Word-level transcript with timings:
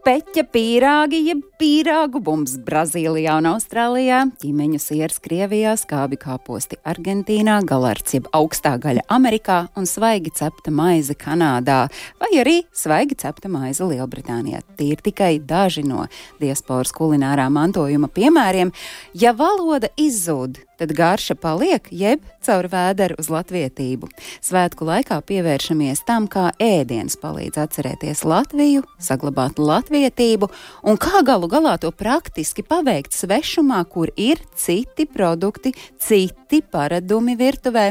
Peķa 0.00 0.46
pīrāgi, 0.48 1.18
jeb 1.28 1.42
pīrāgu 1.60 2.22
bums 2.24 2.54
Brazīlijā 2.64 3.34
un 3.36 3.50
Austrālijā, 3.50 4.22
ķīmeņu 4.40 4.78
sieras 4.80 5.20
Krievijā, 5.20 5.74
skābi 5.76 6.16
kāposti 6.20 6.78
Argentīnā, 6.88 7.58
galarts 7.68 8.16
jeb 8.16 8.30
augstā 8.36 8.72
gaļa 8.80 9.04
Amerikā 9.12 9.58
un 9.76 9.84
svaigi 9.90 10.32
cepta 10.40 10.72
maize 10.72 11.12
Kanādā, 11.20 11.82
vai 12.22 12.30
arī 12.40 12.56
svaigi 12.72 13.18
cepta 13.20 13.52
maize 13.52 13.84
Lielbritānijā. 13.84 14.62
Tie 14.80 14.88
ir 14.94 15.04
tikai 15.04 15.34
daži 15.44 15.84
no 15.84 16.06
diasporas 16.40 16.94
kulinārā 16.96 17.50
mantojuma 17.52 18.08
piemēriem. 18.08 18.72
Ja 19.12 19.34
valoda 19.36 19.92
izzūd, 20.00 20.62
tad 20.80 20.94
garša 20.96 21.36
paliek, 21.36 21.84
jeb 21.92 22.24
caur 22.44 22.64
vēderu 22.72 23.18
uz 23.20 23.28
latvietību. 23.28 24.08
Svētku 24.40 24.86
laikā 24.88 25.18
pievēršamies 25.28 26.00
tam, 26.08 26.28
kā 26.30 26.48
ēdiens 26.56 27.18
palīdz 27.20 27.60
atcerēties 27.60 28.24
Latviju, 28.24 28.86
saglabāt 29.02 29.60
latvietību 29.60 30.48
un 30.88 30.96
kā 31.00 31.20
galu 31.26 31.50
galā 31.52 31.76
to 31.82 31.92
praktiski 31.92 32.64
paveikt 32.64 33.12
svešumā, 33.16 33.82
kur 33.92 34.12
ir 34.16 34.40
citi 34.56 35.04
produkti, 35.04 35.74
citi 36.00 36.62
paradumi 36.64 37.36
virtuvē. 37.36 37.90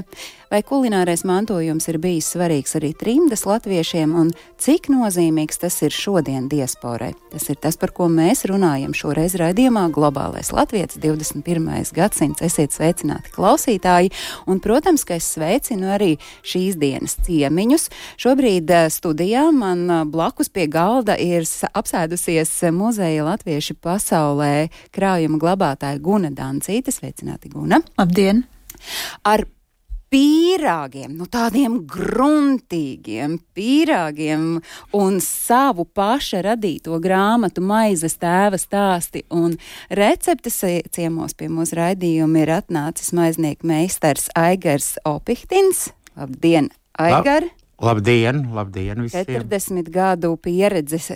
Vai 0.50 0.64
kulinārais 0.66 1.22
mantojums 1.30 1.86
ir 1.92 2.00
bijis 2.02 2.32
svarīgs 2.34 2.72
arī 2.80 2.88
trimdas 2.98 3.44
latviešiem 3.46 4.16
un 4.18 4.32
cik 4.58 4.88
nozīmīgs 4.90 5.60
tas 5.62 5.76
ir 5.86 5.94
šodien 5.94 6.48
diasporai? 6.50 7.12
Tas 7.30 7.44
ir 7.54 7.60
tas, 7.62 7.76
par 7.78 7.92
ko 7.94 8.08
mēs 8.10 8.48
runājam 8.50 8.96
šoreiz 8.98 9.36
raidījumā 9.38 9.84
Globālais 9.94 10.50
Latvijas 10.50 10.98
21. 10.98 11.94
gadsimts. 11.94 12.42
Esiet 12.42 12.74
sveicināti 12.74 13.30
klausītāji, 13.36 14.10
un, 14.50 14.58
protams, 14.64 15.04
ka 15.06 15.20
es 15.22 15.28
sveicinu 15.36 15.92
arī 15.94 16.16
šīs 16.42 16.80
dienas 16.82 17.20
ciemiņus. 17.28 17.86
Šobrīd 18.18 18.74
eh, 18.74 18.90
studijā 18.90 19.46
man 19.54 19.86
eh, 19.86 20.02
blakus 20.10 20.50
pie 20.50 20.66
galda 20.66 21.14
ir 21.14 21.46
apsēdusies 21.46 22.56
muzeja 22.74 23.30
latvieši 23.30 23.78
pasaulē 23.78 24.72
krājuma 24.98 25.38
glabātāja 25.46 26.02
Guna 26.02 26.34
Dancīte. 26.34 26.90
Sveicināti, 26.90 27.54
Guna! 27.54 27.84
Labdien! 28.02 28.48
Ar 29.30 29.46
pīrāgiem, 30.14 31.14
nu 31.18 31.28
tādiem 31.30 31.80
gruntīgiem 31.90 33.38
pīrāgiem 33.58 34.48
un 34.98 35.20
savu 35.24 35.86
paša 35.86 36.42
radīto 36.50 36.98
grāmatu 37.04 37.64
maizes 37.66 38.18
tēva 38.22 38.60
stāsti 38.62 39.24
un 39.30 39.56
receptes 39.90 40.60
ciemos 40.96 41.38
pie 41.38 41.52
mūsu 41.54 41.78
raidījuma 41.80 42.44
ir 42.44 42.54
atnācis 42.58 43.14
maiznieku 43.18 43.70
meistars 43.70 44.30
Aigars 44.38 44.96
Opihtins. 45.06 45.90
Labdien, 46.18 46.72
Aigar! 47.00 47.46
Labdien, 47.80 48.44
labdien 48.54 49.06
visiem! 49.06 49.30
40 49.30 49.94
gadu 49.94 50.34
pieredzes 50.42 51.14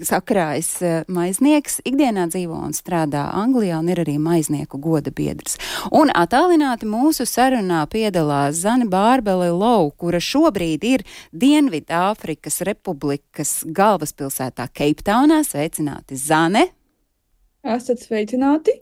sakrājis 0.00 0.70
eh, 0.82 0.98
maiznieks, 1.12 1.80
ikdienā 1.88 2.26
dzīvo 2.32 2.56
un 2.66 2.74
strādā 2.76 3.26
Anglijā 3.36 3.78
un 3.82 3.90
ir 3.92 4.00
arī 4.04 4.16
maiznieku 4.22 4.80
goda 4.82 5.12
biedrs. 5.14 5.58
Un 5.92 6.12
attālināti 6.16 6.88
mūsu 6.88 7.26
sarunā 7.28 7.82
piedalās 7.92 8.62
Zane 8.62 8.88
Bārbele 8.90 9.50
Lau, 9.52 9.90
kura 9.90 10.20
šobrīd 10.22 10.86
ir 10.88 11.06
Dienvidāfrikas 11.32 12.62
Republikas 12.68 13.60
galvaspilsētā 13.68 14.68
Keiptaunā. 14.72 15.42
Sveicināti, 15.46 16.16
Zane! 16.16 16.68
Esat 17.62 18.02
sveicināti! 18.02 18.74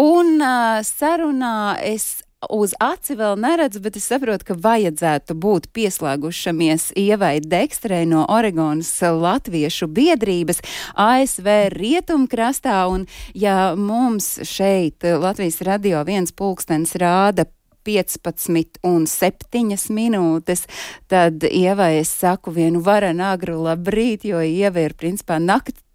Un 0.00 0.36
uh, 0.44 0.82
sarunā 0.84 1.76
es 1.84 2.25
uz 2.50 2.74
aci 2.80 3.16
vēl 3.16 3.38
neredzu, 3.40 3.80
bet 3.84 3.96
es 3.96 4.06
saprotu, 4.10 4.44
ka 4.50 4.56
vajadzētu 4.60 5.36
būt 5.40 5.70
pieslēgušamies 5.76 6.90
Ievai 6.98 7.38
Dekstrei 7.40 8.04
no 8.08 8.26
Oregonas 8.28 8.92
Latviešu 9.00 9.88
biedrības 9.88 10.60
ASV 10.94 11.48
rietumkrastā. 11.74 12.84
Un 12.92 13.06
ja 13.34 13.74
mums 13.76 14.36
šeit 14.44 15.06
Latvijas 15.06 15.62
radio 15.66 16.04
viens 16.06 16.32
pulkstens 16.32 16.96
rāda 17.00 17.48
15 17.86 18.80
un 18.86 19.06
7 19.06 19.90
minūtes, 19.94 20.66
tad 21.08 21.46
Ievai 21.46 22.00
es 22.02 22.10
saku 22.10 22.50
vienu 22.50 22.82
varenu 22.82 23.28
agru 23.30 23.60
labrīt, 23.62 24.26
jo 24.26 24.42
Ieva 24.42 24.88
ir 24.88 24.98
principā 24.98 25.38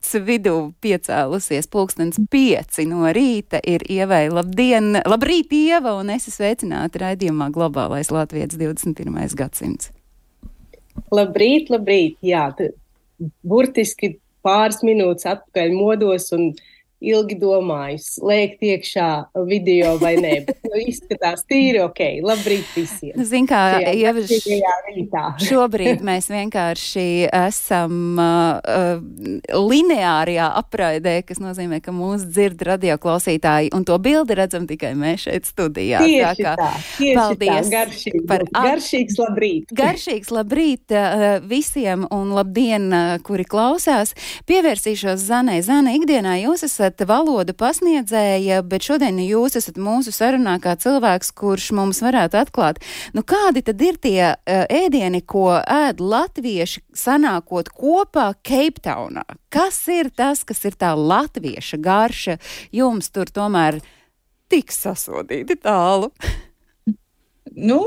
nakts 0.02 0.26
vidū 0.26 0.74
piecēlusies 0.82 1.68
pulkstens 1.70 2.18
5 2.32 2.86
no 2.90 3.06
rīta 3.14 3.60
ir 3.64 3.82
Ievai 3.90 4.30
labdien, 4.30 4.98
labrīt 5.06 5.54
Ieva 5.54 5.94
un 6.00 6.10
es 6.10 6.28
esmu 6.28 6.34
sveicināta 6.40 7.00
raidījumā 7.00 7.52
Globālais 7.54 8.10
Latvijas 8.12 8.58
21. 8.58 9.36
gadsimts. 9.36 9.92
Labrīt, 11.12 11.70
labrīt, 11.70 12.18
jā, 12.22 12.50
burtiski 13.46 14.18
pāris 14.42 14.82
minūtes 14.82 15.26
atpakaļ 15.26 15.72
modos 15.72 16.32
un 16.34 16.52
ilgi 17.02 17.36
domāju, 17.42 17.98
slēgt 18.02 18.62
iekšā 18.66 19.10
video 19.50 19.96
vai 20.02 20.14
nē, 20.22 20.34
bet 20.46 20.76
izskatās 20.86 21.44
tīri 21.50 21.82
ok. 21.82 22.02
Labrīt 22.26 22.68
visiem! 22.76 23.18
Zin 23.26 23.48
kā, 23.50 23.62
rītā. 23.82 25.24
Šobrīd 25.42 26.04
mēs 26.06 26.30
vienkārši 26.32 27.06
esam 27.34 28.20
uh, 28.22 28.60
uh, 28.62 29.58
lineārajā 29.58 30.52
apraidē, 30.62 31.16
kas 31.26 31.42
nozīmē, 31.42 31.82
ka 31.84 31.94
mūs 31.96 32.28
dzird 32.30 32.62
radioklausītāji, 32.70 33.74
un 33.78 33.86
to 33.88 33.98
bildi 34.02 34.38
redzam 34.38 34.68
tikai 34.70 34.94
mēs 34.98 35.26
šeit 35.26 35.50
studijā. 35.50 36.04
Tieši 36.06 36.46
kā 36.46 36.54
tā, 36.60 36.70
tieši 37.00 37.18
paldies 37.18 37.66
tā, 37.66 37.74
garšīgi, 37.76 38.24
par 38.30 38.46
garšīgs 38.54 39.20
labrīt. 39.22 39.76
Garšīgs 39.82 40.34
labrīt 40.38 40.96
uh, 40.96 41.26
visiem 41.50 42.06
un 42.14 42.36
labdien, 42.38 42.88
uh, 42.94 43.18
kuri 43.26 43.48
klausās. 43.50 44.14
Pievērsīšos 44.50 45.26
Zanai. 45.26 45.62
Zana, 45.66 45.96
ikdienā 45.98 46.38
jūs 46.44 46.66
esat 46.68 46.91
valodu 47.00 47.54
pasniedzēja, 47.56 48.62
bet 48.68 48.84
šodien 48.84 49.20
jūs 49.24 49.56
esat 49.60 49.80
mūsu 49.82 50.12
sarunā 50.12 50.58
kā 50.64 50.76
cilvēks, 50.76 51.32
kurš 51.38 51.72
mums 51.78 52.02
varētu 52.04 52.40
atklāt, 52.42 52.82
nu 53.16 53.24
kādi 53.24 53.64
tad 53.64 53.82
ir 53.86 53.98
tie 54.02 54.34
uh, 54.34 54.66
ēdieni, 54.68 55.24
ko 55.24 55.56
ēd 55.62 56.04
latvieši 56.04 56.84
sanākot 56.92 57.72
kopā 57.72 58.34
Keiptaunā? 58.44 59.24
Kas 59.52 59.80
ir 59.92 60.12
tas, 60.12 60.44
kas 60.44 60.64
ir 60.68 60.76
tā 60.76 60.92
latvieša 60.98 61.80
garša? 61.82 62.38
Jums 62.76 63.12
tur 63.16 63.32
tomēr 63.32 63.80
tik 64.52 64.76
sasodīti 64.76 65.60
tālu. 65.64 66.12
Nu, 67.52 67.82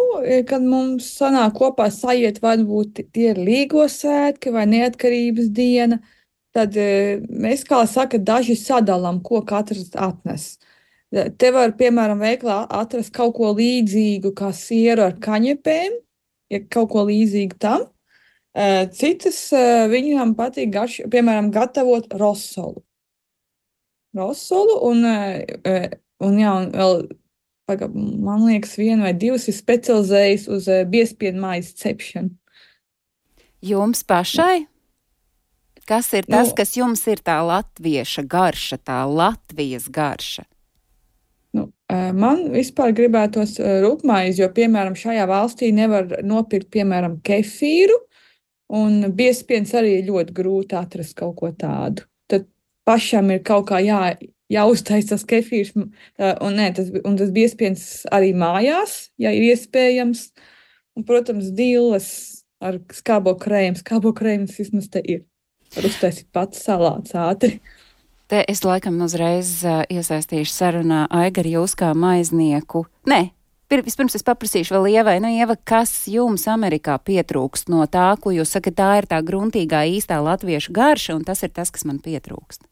kad 0.44 0.60
mums 0.60 1.06
sanāk 1.16 1.54
kopā 1.56 1.86
sajiet, 1.88 2.42
vai 2.44 2.58
nu 2.60 2.66
būt 2.68 2.98
tie 3.14 3.30
ir 3.30 3.38
līgo 3.40 3.86
svētki 3.88 4.52
vai 4.52 4.66
neatkarības 4.68 5.48
diena, 5.56 6.00
tad 6.54 6.76
eh, 6.78 7.22
mēs, 7.28 7.64
kā 7.66 7.82
saka, 7.90 8.20
daži 8.20 8.56
sadalām, 8.58 9.20
ko 9.24 9.42
katrs 9.46 9.90
atnes. 9.98 10.54
Te 11.14 11.50
var, 11.54 11.74
piemēram, 11.78 12.18
veiklā 12.22 12.64
atrast 12.74 13.12
kaut 13.14 13.36
ko 13.36 13.52
līdzīgu 13.54 14.32
kā 14.34 14.50
sieru 14.54 15.04
ar 15.06 15.18
kaņepēm, 15.22 15.98
ja 16.50 16.60
kaut 16.70 16.90
ko 16.94 17.04
līdzīgu 17.10 17.58
tam. 17.62 17.86
Eh, 18.54 18.86
Citas 18.94 19.38
viņam 19.90 20.34
patīk, 20.38 20.72
garš, 20.74 21.00
piemēram, 21.10 21.52
gatavot 21.54 22.10
rosolu. 22.18 22.82
Rosolu 24.14 24.78
un, 24.86 25.02
un, 25.06 26.36
jā, 26.38 26.50
un 26.54 26.68
vēl, 26.70 27.00
paga, 27.66 27.88
man 27.90 28.44
liekas, 28.46 28.76
viena 28.78 29.08
vai 29.08 29.14
divas 29.18 29.48
ir 29.50 29.56
specializējas 29.58 30.46
uz 30.54 30.68
biespienu 30.90 31.42
maizes 31.42 31.74
cepšanu. 31.82 32.30
Jums 33.64 34.04
pašai? 34.06 34.68
Kas 35.86 36.12
ir 36.16 36.24
tas, 36.24 36.48
Nu- 36.48 36.54
kas 36.54 36.76
jums 36.76 37.06
ir 37.06 37.20
tā 37.20 37.38
latvieša 37.44 38.22
garša, 38.24 38.78
tā 38.78 39.04
Latvijas 39.04 39.88
garša? 39.88 40.44
Nu, 41.52 41.72
eh, 41.88 42.12
man 42.12 42.50
vispār 42.50 42.94
gribētos 42.96 43.60
eh, 43.60 43.80
rupmaizi, 43.84 44.40
jo, 44.42 44.48
piemēram, 44.48 44.96
šajā 44.96 45.26
valstī 45.28 45.72
nevar 45.72 46.08
nopirkt, 46.22 46.70
piemēram, 46.70 47.20
kefīru, 47.22 47.98
un 48.74 49.12
biespiens 49.12 49.74
arī 49.76 49.98
ir 50.00 50.08
ļoti 50.08 50.34
grūti 50.34 50.74
atrast 50.74 51.14
kaut 51.14 51.36
ko 51.36 51.52
tādu. 51.52 52.02
Tad 52.28 52.48
pašam 52.84 53.30
ir 53.30 53.44
kaut 53.46 53.68
kā 53.68 53.78
jā, 53.84 54.16
jāuztais 54.50 55.06
tas 55.12 55.22
kefīrs, 55.22 55.76
eh, 55.76 56.34
un, 56.40 56.56
nē, 56.56 56.74
tas, 56.74 56.90
un 57.04 57.16
tas 57.16 57.30
biespiens 57.30 58.06
arī 58.10 58.32
mājās, 58.34 59.10
ja 59.18 59.30
ir 59.30 59.52
iespējams. 59.52 60.30
Un, 60.96 61.04
protams, 61.04 61.50
dīles 61.50 62.08
ar 62.62 62.78
skābo 62.94 63.34
krējumu. 63.38 63.80
Skābo 63.82 64.12
krējums 64.14 64.58
vismaz 64.58 64.88
te 64.88 65.02
ir. 65.04 65.24
Var 65.74 65.88
uztaisīt 65.88 66.28
pats 66.34 66.62
salāts 66.66 67.14
ātri. 67.18 67.58
Te 68.30 68.40
es 68.48 68.62
laikam 68.64 69.00
uzreiz 69.04 69.48
uh, 69.66 69.82
iesaistīšu 69.92 70.52
sarunā 70.52 71.04
Aigar 71.12 71.46
jūs 71.48 71.74
kā 71.78 71.90
maiznieku. 71.98 72.86
Nē, 73.10 73.26
vispirms 73.82 74.14
es 74.16 74.24
paprasīšu 74.26 74.76
vēl 74.76 74.92
Ievai, 74.94 75.16
nu, 75.22 75.32
Ieva, 75.34 75.56
kas 75.56 75.92
jums 76.10 76.46
Amerikā 76.50 76.96
pietrūkst 77.02 77.72
no 77.72 77.84
tā, 77.90 78.12
ko 78.20 78.32
jūs 78.34 78.54
sakat, 78.54 78.78
tā 78.78 78.92
ir 79.00 79.08
tā 79.10 79.18
gruntīgā 79.24 79.84
īstā 79.96 80.20
latviešu 80.24 80.72
garša, 80.76 81.18
un 81.18 81.26
tas 81.26 81.42
ir 81.42 81.52
tas, 81.54 81.74
kas 81.74 81.84
man 81.88 81.98
pietrūkst? 82.04 82.64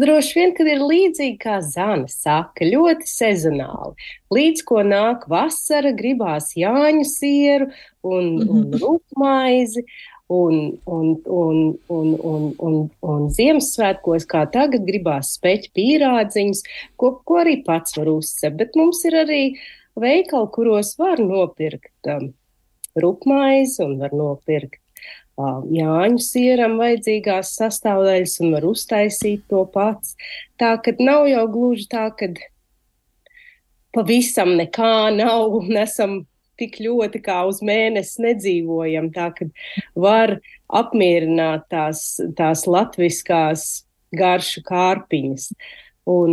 Droši 0.00 0.36
vien, 0.38 0.52
kad 0.54 0.68
ir 0.70 0.82
līdzīgi 0.86 1.36
kā 1.42 1.58
Zana 1.66 2.06
saka, 2.08 2.62
ļoti 2.64 3.08
sezonāli. 3.10 4.10
Līdz 4.32 4.62
ko 4.68 4.84
nāk 4.86 5.26
vasara, 5.30 5.90
gribās 5.96 6.52
jāņu 6.56 7.04
sieru 7.10 7.68
un, 8.06 8.36
un 8.46 8.68
rūpmaizi. 8.80 9.84
Un, 10.30 10.76
un, 10.86 11.06
un, 11.26 11.56
un, 11.90 12.10
un, 12.22 12.42
un, 12.62 12.74
un 13.02 13.24
Ziemassvētkos, 13.34 14.28
kā 14.30 14.44
tagad, 14.54 14.84
gribās 14.86 15.32
speķu 15.34 15.72
pīrādziņus, 15.74 16.60
ko, 16.94 17.16
ko 17.26 17.40
arī 17.40 17.56
pats 17.66 17.96
var 17.98 18.12
uzcept. 18.12 18.54
Bet 18.60 18.78
mums 18.78 19.02
ir 19.10 19.16
arī 19.24 19.40
veikali, 19.98 20.52
kuros 20.54 20.92
var 21.02 21.18
nopirkt 21.18 22.12
um, 22.14 22.28
rupmaizi 23.02 23.82
un 23.82 23.98
var 24.04 24.14
nopirkt 24.14 24.78
Jāņu 25.40 26.20
sieram 26.20 26.76
vajadzīgās 26.80 27.54
sastāvdaļas 27.56 28.38
un 28.44 28.54
var 28.56 28.66
uztaisīt 28.68 29.46
to 29.48 29.64
pats. 29.72 30.16
Tā 30.60 30.74
ka 30.82 30.92
nav 31.00 31.28
jau 31.30 31.46
gluži 31.52 31.86
tā, 31.90 32.08
ka 32.12 32.28
pavisam 33.94 34.56
nekā 34.58 35.10
nav 35.16 35.54
un 35.60 35.80
esam 35.80 36.20
tik 36.60 36.80
ļoti 36.84 37.22
kā 37.24 37.40
uz 37.48 37.60
mēnesi 37.64 38.22
nedzīvojam. 38.26 39.10
Tā 39.14 39.30
ka 39.36 39.48
var 39.98 40.36
apmierināt 40.80 41.66
tās, 41.72 42.04
tās 42.38 42.66
latviskās 42.70 43.68
garšu 44.16 44.62
kārpiņas. 44.68 45.50
Un, 46.10 46.32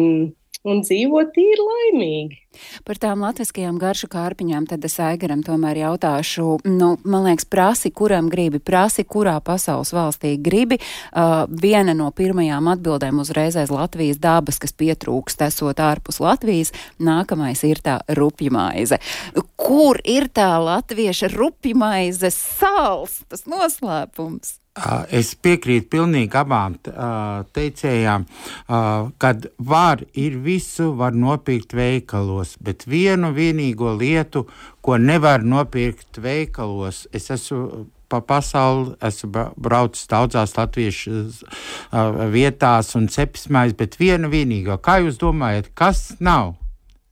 un 0.65 0.81
dzīvot 0.85 1.33
tīri 1.35 1.63
laimīgi. 1.63 2.41
Par 2.87 2.97
tām 2.97 3.21
latviskajām 3.21 3.77
garšu 3.81 4.09
kārpiņām 4.09 4.65
tad 4.69 4.85
es 4.87 4.97
Aigaram 5.03 5.43
tomēr 5.45 5.77
jautāšu, 5.83 6.57
nu, 6.65 6.89
man 7.05 7.27
liekas, 7.27 7.45
prasi, 7.49 7.91
kuram 7.93 8.31
gribi, 8.33 8.57
prasi, 8.63 9.05
kurā 9.05 9.35
pasaules 9.45 9.93
valstī 9.93 10.33
gribi. 10.41 10.79
Uh, 11.11 11.45
viena 11.49 11.93
no 11.97 12.09
pirmajām 12.15 12.71
atbildēm 12.73 13.21
uzreiz 13.21 13.59
aiz 13.59 13.73
Latvijas 13.73 14.21
dabas, 14.23 14.57
kas 14.63 14.73
pietrūkst, 14.77 15.45
esot 15.47 15.81
ārpus 15.83 16.21
Latvijas, 16.23 16.73
nākamais 16.97 17.61
ir 17.67 17.83
tā 17.85 17.99
rupjmaize. 18.17 19.01
Kur 19.57 20.01
ir 20.07 20.29
tā 20.33 20.55
latvieša 20.63 21.29
rupjmaize 21.35 22.31
sāls, 22.33 23.21
tas 23.29 23.45
noslēpums? 23.49 24.57
Es 25.09 25.33
piekrītu 25.41 25.89
pilnīgi 25.95 26.37
abām 26.37 26.77
teicējām, 27.57 28.27
kad 29.17 29.49
var 29.57 30.03
ir 30.13 30.37
visu, 30.45 30.91
var 30.99 31.17
nopirkt 31.17 31.73
veikalos, 31.77 32.55
bet 32.61 32.85
vienu 32.89 33.33
vienīgo 33.35 33.95
lietu, 33.97 34.45
ko 34.85 34.99
nevar 35.01 35.43
nopirkt 35.43 36.21
veikalos, 36.23 37.05
es 37.15 37.31
esmu 37.33 37.87
pa 38.07 38.21
pasauli. 38.21 38.95
Esmu 39.03 39.47
braucis 39.59 40.07
daudzās 40.11 40.55
latviešu 40.57 41.17
uh, 41.17 42.23
vietās 42.31 42.93
un 42.99 43.09
cepsmēs, 43.11 43.75
bet 43.77 43.99
viena 43.99 44.31
vienīgā. 44.31 44.79
Kā 44.83 44.99
jūs 45.03 45.19
domājat, 45.21 45.71
kas 45.77 46.09
nav? 46.23 46.55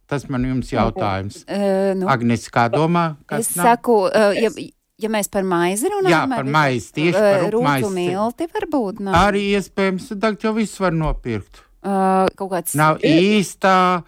Tas 0.10 0.28
man 0.30 0.46
jums 0.46 0.70
jautājums. 0.70 1.42
Uh, 1.50 1.94
nu, 1.98 2.10
Agnes, 2.12 2.46
kā 2.54 2.68
domā? 2.72 3.16
Es 3.34 3.56
nav? 3.58 3.72
saku, 3.72 4.04
uh, 4.08 4.36
ja, 4.38 4.52
Ja 5.03 5.09
mēs 5.12 5.27
par 5.27 5.44
maizi 5.44 5.89
runājam, 5.92 6.31
jā, 6.31 6.38
par 6.38 6.47
maizi 6.47 6.94
tieši 6.95 7.19
par 7.19 7.50
rūtu 7.51 7.92
milti 7.92 8.47
varbūt 8.53 9.01
nav. 9.03 9.18
Arī 9.27 9.42
iespējams, 9.57 10.07
tagad 10.13 10.45
jau 10.47 10.53
viss 10.56 10.80
var 10.80 10.95
nopirkt. 10.95 11.65
Uh, 11.86 12.24
kaut 12.39 12.50
kāds 12.50 12.74
nav 12.80 13.03
īstā 13.06 14.01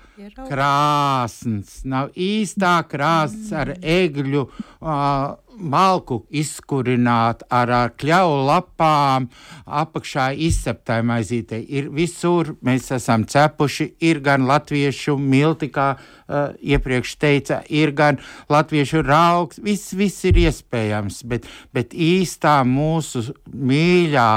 krāsns, 0.48 1.84
nav 1.86 2.16
īstā 2.16 2.80
krāsns 2.90 3.52
ar 3.54 3.76
egļu. 3.78 4.48
Uh, 4.80 5.36
malku 5.58 6.20
izkurināt 6.38 7.42
ar, 7.50 7.72
ar 7.74 7.94
kļauju 7.98 8.42
lapām, 8.46 9.26
apakšā 9.66 10.28
izceptai 10.48 11.00
maizītei. 11.06 11.64
Ir 11.66 11.90
visur 11.94 12.54
mēs 12.66 12.92
esam 12.94 13.26
cepuši, 13.26 13.90
ir 14.06 14.22
gan 14.26 14.46
latviešu 14.46 15.18
milti, 15.18 15.72
kā 15.74 15.96
uh, 15.98 16.17
iepriekš 16.28 17.16
teica, 17.22 17.62
ir 17.70 17.94
gan 17.96 18.20
latviešu 18.52 19.02
raugs, 19.06 19.62
viss, 19.64 19.94
viss 19.96 20.26
ir 20.28 20.40
iespējams, 20.44 21.22
bet, 21.30 21.48
bet 21.76 21.96
īstā 21.96 22.60
mūsu 22.68 23.24
mīļā, 23.48 24.32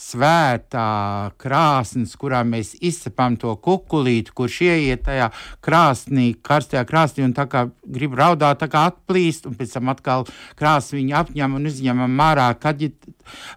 svētā 0.00 0.88
krāsnes, 1.40 2.16
kurā 2.20 2.42
mēs 2.44 2.74
izcepam 2.80 3.38
to 3.40 3.54
kukulīti, 3.56 4.34
kurš 4.36 4.60
ieiet 4.68 5.06
tajā 5.08 5.30
krāsnī, 5.64 6.32
karstajā 6.44 6.84
krāsnī 6.88 7.24
un 7.24 7.36
tā 7.36 7.48
kā 7.50 7.66
grib 7.84 8.18
raudāt, 8.20 8.60
tā 8.60 8.68
kā 8.70 8.88
atplīst 8.90 9.48
un 9.48 9.56
pēc 9.56 9.78
tam 9.78 9.92
atkal 9.92 10.28
krāsu 10.60 10.98
viņu 10.98 11.16
apņem 11.22 11.56
un 11.56 11.70
izņemam 11.72 12.24
ārā, 12.26 12.50
kad 12.60 12.82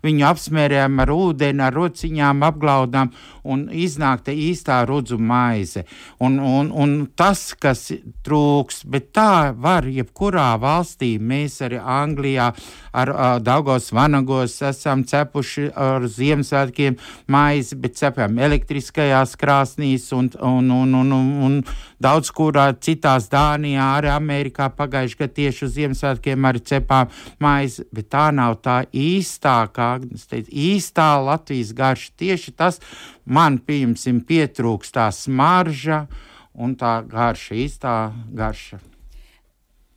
viņu 0.04 0.26
apsmērējam 0.30 1.00
ar 1.04 1.14
ūdeni, 1.14 1.64
ar 1.64 1.76
rociņām, 1.78 2.44
apglaudām 2.48 3.12
un 3.44 3.66
iznāk 3.76 4.24
te 4.28 4.36
īstā 4.36 4.82
rudzu 4.88 5.18
maize. 5.20 5.84
Un, 6.24 6.40
un, 6.40 6.72
un 6.72 6.96
tas, 7.16 7.52
kas 7.60 7.90
trūks, 8.26 8.84
bet 8.90 9.12
tā 9.16 9.52
var 9.56 9.88
jebkurā 9.90 10.54
valstī, 10.62 11.16
mēs 11.20 11.60
arī 11.66 11.80
Anglijā 11.80 12.52
ar 12.94 13.12
uh, 13.12 13.24
Daugos 13.44 13.92
vanagos 13.96 14.60
esam 14.64 15.04
cepuši 15.08 15.70
ar 15.76 16.08
Ziemassvētkiem 16.08 16.98
maizi, 17.34 17.78
bet 17.80 17.98
cepam 18.00 18.40
elektriskajās 18.40 19.36
krāsnīs 19.40 20.10
un, 20.16 20.32
un, 20.40 20.72
un, 20.72 20.96
un, 21.02 21.16
un, 21.18 21.34
un 21.48 21.60
daudz 22.04 22.32
kurā 22.36 22.68
citās 22.84 23.30
Dānijā, 23.32 23.88
arī 23.98 24.12
Amerikā 24.14 24.70
pagājuši, 24.78 25.20
ka 25.20 25.30
tieši 25.40 25.66
uz 25.68 25.74
Ziemassvētkiem 25.78 26.48
arī 26.50 26.64
cepām 26.70 27.12
maizi, 27.44 27.88
bet 27.96 28.12
tā 28.14 28.28
nav 28.36 28.60
tā 28.66 28.82
īstā, 28.92 29.58
kā 29.74 29.94
Agnes 29.98 30.28
teica, 30.30 30.52
īstā 30.52 31.10
Latvijas 31.24 31.74
garša. 31.78 32.16
Tieši 32.20 32.56
tas 32.60 32.82
man, 33.26 33.60
pieņemsim, 33.64 34.24
pietrūkst 34.30 34.98
tā 35.00 35.10
smarža 35.16 36.06
un 36.54 36.76
tā 36.80 37.00
garša, 37.10 37.62
īstā 37.66 38.00
garša. 38.36 38.84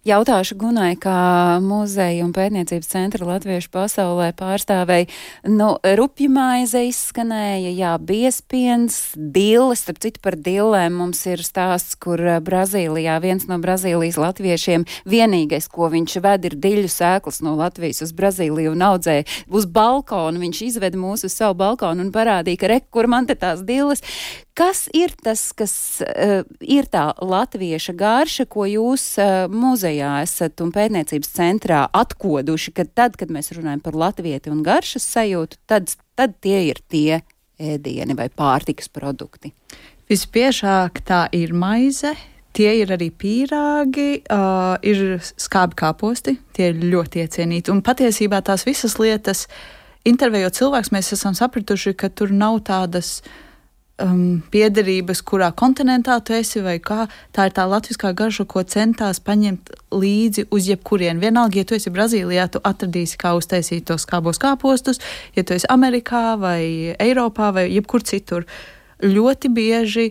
Jautāšu 0.06 0.54
Gunai, 0.54 0.92
kā 1.02 1.58
muzeja 1.58 2.22
un 2.22 2.30
pētniecības 2.30 2.86
centra 2.92 3.26
latviešu 3.26 3.72
pasaulē 3.74 4.28
pārstāvēja. 4.38 5.08
Nu, 5.50 5.72
rupju 5.82 6.28
maize 6.30 6.84
izskanēja, 6.86 7.72
jā, 7.74 7.94
biespiens, 7.98 9.00
dilles, 9.16 9.82
starp 9.82 9.98
citu 10.04 10.22
par 10.22 10.36
dillēm 10.38 10.94
mums 11.00 11.24
ir 11.26 11.42
stāsts, 11.42 11.98
kur 11.98 12.22
eh, 12.22 12.38
Brazīlijā 12.38 13.18
viens 13.24 13.48
no 13.50 13.58
Brazīlijas 13.58 14.20
latviešiem 14.22 14.86
vienīgais, 15.10 15.66
ko 15.74 15.90
viņš 15.90 16.18
ved, 16.22 16.46
ir 16.52 16.58
diļu 16.68 16.92
sēklas 16.92 17.42
no 17.42 17.56
Latvijas 17.58 18.04
uz 18.06 18.14
Brazīliju 18.14 18.76
un 18.76 18.86
audzē 18.92 19.24
uz 19.50 19.66
balkonu. 19.66 20.44
Viņš 20.46 20.64
izved 20.70 20.94
mūs 21.02 21.26
uz 21.26 21.34
savu 21.34 21.58
balkonu 21.58 22.06
un 22.06 22.14
parādīja, 22.14 22.62
ka 22.62 22.70
re, 22.76 22.82
kur 22.94 23.10
man 23.10 23.26
te 23.26 23.34
tās 23.34 23.66
dilles. 23.66 24.06
Kas 24.56 24.86
ir 24.96 25.12
tas, 25.20 25.50
kas 25.52 25.72
uh, 26.00 26.40
ir 26.64 26.86
tā 26.88 27.10
latvieša 27.20 27.92
garša, 27.92 28.46
ko 28.48 28.64
jūs 28.64 29.04
uh, 29.20 29.44
muzejā 29.52 30.14
esat 30.24 30.62
un 30.64 30.70
pētniecības 30.72 31.32
centrā 31.36 31.82
atkoduši, 31.92 32.72
ka 32.78 32.86
tad, 32.88 33.18
kad 33.20 33.32
mēs 33.32 33.52
runājam 33.52 33.82
par 33.84 33.98
latvieti 34.00 34.52
un 34.52 34.62
garšas 34.64 35.04
sajūtu, 35.12 35.60
tad, 35.68 35.92
tad 36.16 36.38
tie 36.40 36.62
ir 36.70 36.80
tie 36.88 37.20
ēdieni 37.60 38.16
vai 38.16 38.30
pārtikas 38.32 38.88
produkti? 38.88 39.52
Visbiežāk 40.08 41.04
tā 41.04 41.26
ir 41.36 41.52
maize, 41.56 42.16
Tie 42.56 42.70
ir 42.80 42.88
arī 42.94 43.10
pīrāgi, 43.12 44.22
uh, 44.32 44.78
ir 44.80 45.18
skābi 45.20 45.76
kāposti, 45.76 46.32
tie 46.56 46.70
ir 46.70 46.78
ļoti 46.88 47.20
iecienīti. 47.20 47.68
Un 47.68 47.82
patiesībā 47.84 48.38
tās 48.40 48.64
visas 48.64 48.94
lietas, 48.96 49.42
intervējot 50.08 50.56
cilvēkus, 50.56 50.90
mēs 50.96 51.12
esam 51.12 51.36
sapratuši, 51.36 51.92
ka 52.00 52.08
tur 52.08 52.32
nav 52.32 52.62
tādas 52.64 53.18
uh, 53.18 53.34
um, 54.02 54.42
piederības, 54.52 55.22
kurā 55.26 55.50
kontinentā 55.56 56.18
tu 56.24 56.34
esi, 56.36 56.60
vai 56.64 56.76
kā. 56.82 57.06
Tā 57.34 57.48
ir 57.48 57.54
tā 57.56 57.66
latviskā 57.68 58.12
garša, 58.16 58.46
ko 58.48 58.62
centās 58.68 59.20
paņemt 59.24 59.72
līdzi 59.94 60.46
uz 60.54 60.68
jebkurienu. 60.70 61.22
Vienalga, 61.22 61.60
ja 61.60 61.68
tu 61.68 61.76
esi 61.78 61.92
Brazīlijā, 61.92 62.48
tu 62.52 62.62
atradīsi, 62.64 63.18
kā 63.20 63.34
uztaisīt 63.38 63.86
tos 63.88 64.06
kābos 64.08 64.40
kāpostus, 64.42 65.00
ja 65.36 65.44
tu 65.46 65.56
esi 65.56 65.68
Amerikā 65.72 66.36
vai 66.40 66.94
Eiropā 67.00 67.52
vai 67.56 67.68
jebkur 67.70 68.04
citur. 68.06 68.46
Ļoti 69.02 69.52
bieži, 69.52 70.06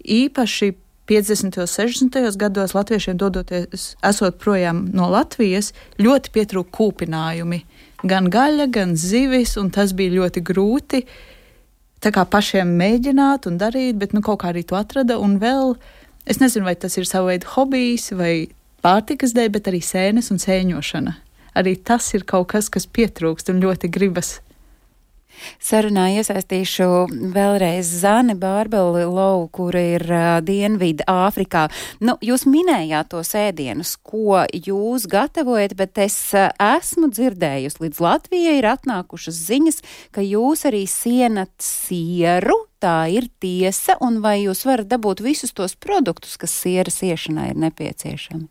īpaši 0.00 0.72
50. 1.10 1.58
un 1.58 1.68
60. 1.68 2.20
gados 2.38 2.72
latviešiem 2.76 3.18
dodoties, 3.18 3.94
esot 4.06 4.38
projām 4.40 4.86
no 4.94 5.10
Latvijas, 5.10 5.72
ļoti 5.98 6.32
pietrūka 6.36 6.70
kūpinājumi. 6.78 7.64
Gan 8.08 8.30
gaļa, 8.32 8.70
gan 8.72 8.94
zivis, 8.96 9.58
un 9.60 9.68
tas 9.74 9.90
bija 9.92 10.14
ļoti 10.22 10.40
grūti. 10.46 11.02
Uh, 11.02 11.29
tā 12.00 12.12
kā 12.14 12.24
pašiem 12.28 12.72
mēģināt 12.80 13.48
un 13.50 13.58
darīt, 13.60 13.98
bet 14.00 14.14
nu, 14.16 14.22
kaut 14.24 14.42
kā 14.42 14.52
arī 14.52 14.64
to 14.66 14.78
atrada. 14.78 15.18
Un 15.20 15.38
vēl, 15.42 15.74
es 16.28 16.40
nezinu, 16.42 16.66
vai 16.68 16.76
tas 16.80 16.96
ir 16.98 17.08
sava 17.08 17.32
veida 17.32 17.48
hobijs 17.54 18.10
vai 18.16 18.50
pārtikas 18.84 19.34
dēļ, 19.36 19.50
bet 19.56 19.68
arī 19.70 19.82
sēnes 19.84 20.30
un 20.32 20.40
sēņošana. 20.40 21.16
Arī 21.60 21.74
tas 21.84 22.06
ir 22.14 22.24
kaut 22.28 22.52
kas, 22.52 22.70
kas 22.72 22.86
pietrūkst 22.86 23.50
un 23.52 23.60
ļoti 23.62 23.90
gribas. 23.92 24.38
Sarunā 25.62 26.08
iesaistīšu 26.18 26.88
vēlreiz 27.34 27.88
Zani 28.02 28.36
Bārbeli 28.38 29.06
Lau, 29.08 29.46
kura 29.52 29.82
ir 29.96 30.04
uh, 30.10 30.28
Dienvidu 30.44 31.06
Āfrikā. 31.10 31.66
Nu, 32.04 32.16
jūs 32.24 32.46
minējāt 32.50 33.12
tos 33.14 33.34
ēdienus, 33.38 33.96
ko 33.96 34.44
jūs 34.52 35.08
gatavojat, 35.10 35.76
bet 35.78 36.00
es 36.04 36.18
uh, 36.36 36.50
esmu 36.76 37.10
dzirdējusi, 37.14 37.82
līdz 37.86 38.04
Latvijai 38.04 38.58
ir 38.60 38.70
atnākušas 38.74 39.42
ziņas, 39.50 39.82
ka 40.14 40.24
jūs 40.24 40.66
arī 40.70 40.86
sienat 40.90 41.54
sieru. 41.64 42.66
Tā 42.80 43.10
ir 43.12 43.26
tiesa, 43.44 43.98
un 44.00 44.22
vai 44.24 44.38
jūs 44.40 44.64
varat 44.64 44.88
dabūt 44.88 45.20
visus 45.20 45.52
tos 45.52 45.76
produktus, 45.76 46.38
kas 46.40 46.54
sieras 46.62 47.02
iešanai 47.04 47.50
ir 47.52 47.60
nepieciešami? 47.68 48.48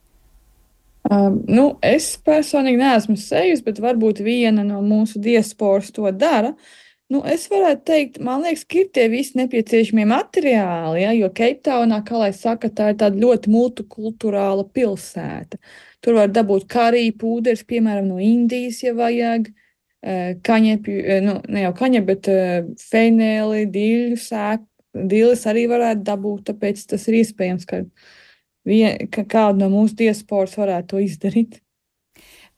Um, 1.09 1.39
nu, 1.49 1.63
es 1.81 2.11
personīgi 2.21 2.77
neesmu 2.77 3.15
sejusi, 3.17 3.63
bet 3.65 3.79
varbūt 3.81 4.21
viena 4.21 4.61
no 4.65 4.83
mūsu 4.85 5.17
diasporas 5.21 5.89
to 5.95 6.05
dara. 6.13 6.53
Nu, 7.09 7.23
es 7.25 7.47
varētu 7.49 7.81
teikt, 7.89 8.19
man 8.21 8.43
liekas, 8.45 8.67
ka 8.69 8.77
ir 8.83 8.91
tie 8.93 9.07
visi 9.09 9.39
nepieciešamie 9.39 10.05
materiāli, 10.11 11.01
ja, 11.01 11.15
jo 11.17 11.31
Keiptaunā, 11.33 12.03
kā 12.05 12.19
lai 12.21 12.29
saka, 12.37 12.69
tā 12.69 12.91
ir 12.91 12.99
tāda 13.01 13.17
ļoti 13.17 13.49
multikulturāla 13.49 14.67
pilsēta. 14.69 15.57
Tur 16.05 16.19
var 16.19 16.29
dabūt 16.29 16.67
kariju 16.69 17.15
pūderis, 17.17 17.65
piemēram, 17.65 18.11
no 18.11 18.21
Indijas, 18.21 18.83
ja 18.85 18.93
vajag, 18.93 19.49
kaņepju, 20.45 21.17
nu, 21.25 21.39
ne 21.49 21.65
jau 21.65 21.73
kaņep, 21.81 22.05
bet 22.07 22.29
feinēli, 22.85 23.65
dīļu 23.73 24.21
sēku, 24.21 24.65
dīles 25.09 25.49
arī 25.49 25.65
varētu 25.73 26.05
dabūt, 26.07 26.45
tāpēc 26.53 26.85
tas 26.93 27.09
ir 27.09 27.19
iespējams, 27.23 27.65
ka 27.65 27.81
vien, 28.67 29.07
ka 29.11 29.23
kāda 29.23 29.63
no 29.63 29.71
mūsu 29.73 29.97
diasporas 30.03 30.57
varētu 30.59 30.95
to 30.95 31.03
izdarīt. 31.05 31.59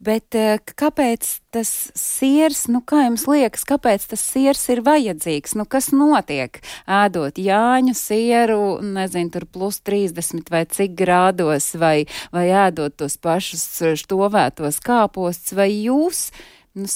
Bet 0.01 0.33
eh, 0.33 0.57
kāpēc 0.57 1.27
tas 1.53 1.69
siers, 1.97 2.63
nu 2.73 2.79
kā 2.81 3.03
jums 3.03 3.27
liekas, 3.29 3.61
kāpēc 3.69 4.07
tas 4.09 4.23
siers 4.31 4.63
ir 4.73 4.81
vajadzīgs? 4.87 5.53
Nu, 5.59 5.67
kas 5.69 5.91
notiek? 5.93 6.57
Ēdot 6.89 7.37
jāņu 7.37 7.93
sieru, 7.97 8.63
nezinu, 8.81 9.29
tur 9.35 9.45
plus 9.45 9.77
30 9.85 10.49
vai 10.49 10.63
cik 10.65 10.97
grādos, 10.97 11.69
vai, 11.77 12.07
vai 12.33 12.47
ēdot 12.49 12.97
tos 12.97 13.19
pašus 13.21 13.67
štovētos 14.01 14.81
kāpostus, 14.81 15.53
vai 15.53 15.69
jūs 15.69 16.31
nu, 16.73 16.89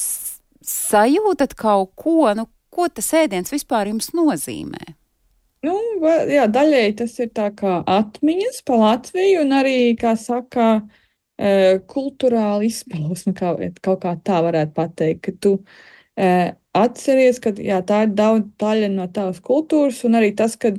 sajūtat 0.65 1.53
kaut 1.61 1.93
ko, 1.93 2.33
nu, 2.33 2.49
ko 2.73 2.89
tas 2.89 3.13
ēdiens 3.21 3.53
vispār 3.53 3.93
jums 3.93 4.15
nozīmē? 4.17 4.95
Nu, 5.65 5.73
jā, 6.29 6.45
daļēji 6.51 6.95
tas 6.99 7.15
ir 7.23 7.31
tā 7.35 7.49
kā 7.57 7.79
atmiņas 7.89 8.61
par 8.67 8.81
Latviju 8.81 9.41
un 9.45 9.53
arī, 9.55 9.77
kā 9.99 10.13
saka, 10.19 10.81
e, 11.39 11.79
kultūrāli 11.91 12.69
izpausme, 12.69 13.33
kā, 13.37 13.53
kaut 13.85 14.03
kā 14.03 14.15
tā 14.25 14.41
varētu 14.45 14.75
pateikt, 14.75 15.21
ka 15.25 15.33
tu 15.41 15.53
e, 16.19 16.27
atceries, 16.75 17.39
ka 17.41 17.55
jā, 17.55 17.79
tā 17.87 18.03
ir 18.05 18.13
daudz 18.17 18.51
daļa 18.61 18.91
no 18.93 19.07
tavas 19.15 19.39
kultūras 19.45 20.03
un 20.07 20.19
arī 20.19 20.33
tas, 20.37 20.57
ka, 20.59 20.73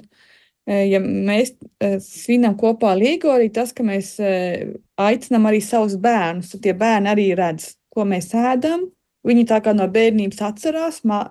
e, 0.68 0.82
ja 0.92 1.00
mēs 1.02 1.56
svinam 2.04 2.54
kopā 2.60 2.94
līgo, 2.98 3.32
arī 3.34 3.48
tas, 3.54 3.72
ka 3.74 3.86
mēs 3.86 4.16
aicinām 4.20 5.50
arī 5.50 5.64
savus 5.64 5.96
bērnus, 6.02 6.52
tad 6.52 6.66
tie 6.68 6.76
bērni 6.76 7.10
arī 7.14 7.30
redz, 7.38 7.72
ko 7.90 8.06
mēs 8.06 8.30
ēdam, 8.36 8.86
viņi 9.26 9.48
tā 9.50 9.62
kā 9.64 9.74
no 9.74 9.88
bērnības 9.90 10.44
atcerās, 10.52 11.02
mā, 11.08 11.24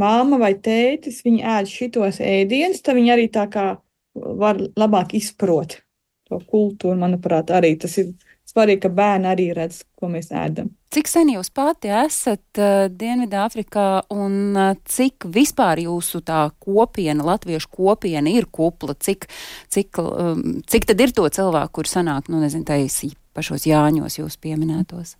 māma 0.00 0.38
vai 0.40 0.54
tētis, 0.54 1.22
viņi 1.26 1.44
ēd 1.56 1.68
šitos 1.70 2.22
ēdienus, 2.24 2.82
tad 2.84 2.98
viņi 2.98 3.14
arī 3.14 3.28
tā 3.34 3.48
kā 3.52 3.68
var 4.14 4.60
labāk 4.78 5.14
izprot 5.18 5.80
to 6.28 6.40
kultūru. 6.50 6.98
Manuprāt, 7.00 7.52
arī 7.54 7.74
tas 7.80 7.96
ir 8.00 8.12
svarīgi, 8.48 8.82
ka 8.86 8.90
bērni 8.92 9.30
arī 9.30 9.48
redz, 9.56 9.82
ko 9.98 10.10
mēs 10.12 10.30
ēdam. 10.34 10.70
Cik 10.94 11.10
sen 11.10 11.28
jūs 11.34 11.50
pati 11.52 11.90
esat 11.92 12.60
uh, 12.62 12.86
Dienvidāfrikā 12.88 13.88
un 14.14 14.56
uh, 14.56 14.70
cik 14.88 15.26
vispār 15.34 15.82
jūsu 15.84 16.22
tā 16.24 16.46
kopiena, 16.64 17.26
latviešu 17.28 17.68
kopiena 17.76 18.32
ir 18.32 18.48
kupla? 18.48 18.96
Cik, 18.96 19.28
cik, 19.68 20.00
um, 20.00 20.62
cik 20.64 20.88
tad 20.88 21.04
ir 21.04 21.12
to 21.16 21.28
cilvēku, 21.28 21.74
kur 21.80 21.90
sanāk, 21.90 22.30
nu 22.32 22.40
nezinu, 22.40 22.64
taisī 22.68 23.12
pašos 23.36 23.68
Jāņos 23.68 24.16
jūs 24.22 24.38
pieminētos? 24.40 25.18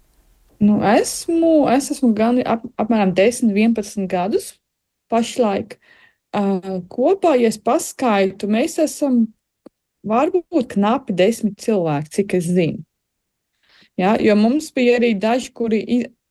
Nu, 0.65 0.81
esmu, 0.83 1.69
es 1.71 1.93
esmu 1.93 2.15
gan 2.17 2.41
ap, 2.49 2.65
apmēram 2.81 3.13
10, 3.15 3.53
11 3.53 4.09
gadus 4.11 4.55
pašlaik. 5.13 5.79
Uh, 6.37 6.83
kopā, 6.93 7.35
ja 7.41 7.49
es 7.49 7.57
paskaitu, 7.61 8.51
mēs 8.53 8.77
esam 8.83 9.23
varbūt 10.09 10.75
knapi 10.75 11.17
desmit 11.17 11.57
cilvēki, 11.65 12.13
cik 12.19 12.37
es 12.39 12.51
zinu. 12.53 12.85
Ja, 13.99 14.15
jo 14.23 14.37
mums 14.39 14.69
bija 14.77 14.99
arī 15.01 15.15
daži, 15.19 15.51
kuri 15.57 15.81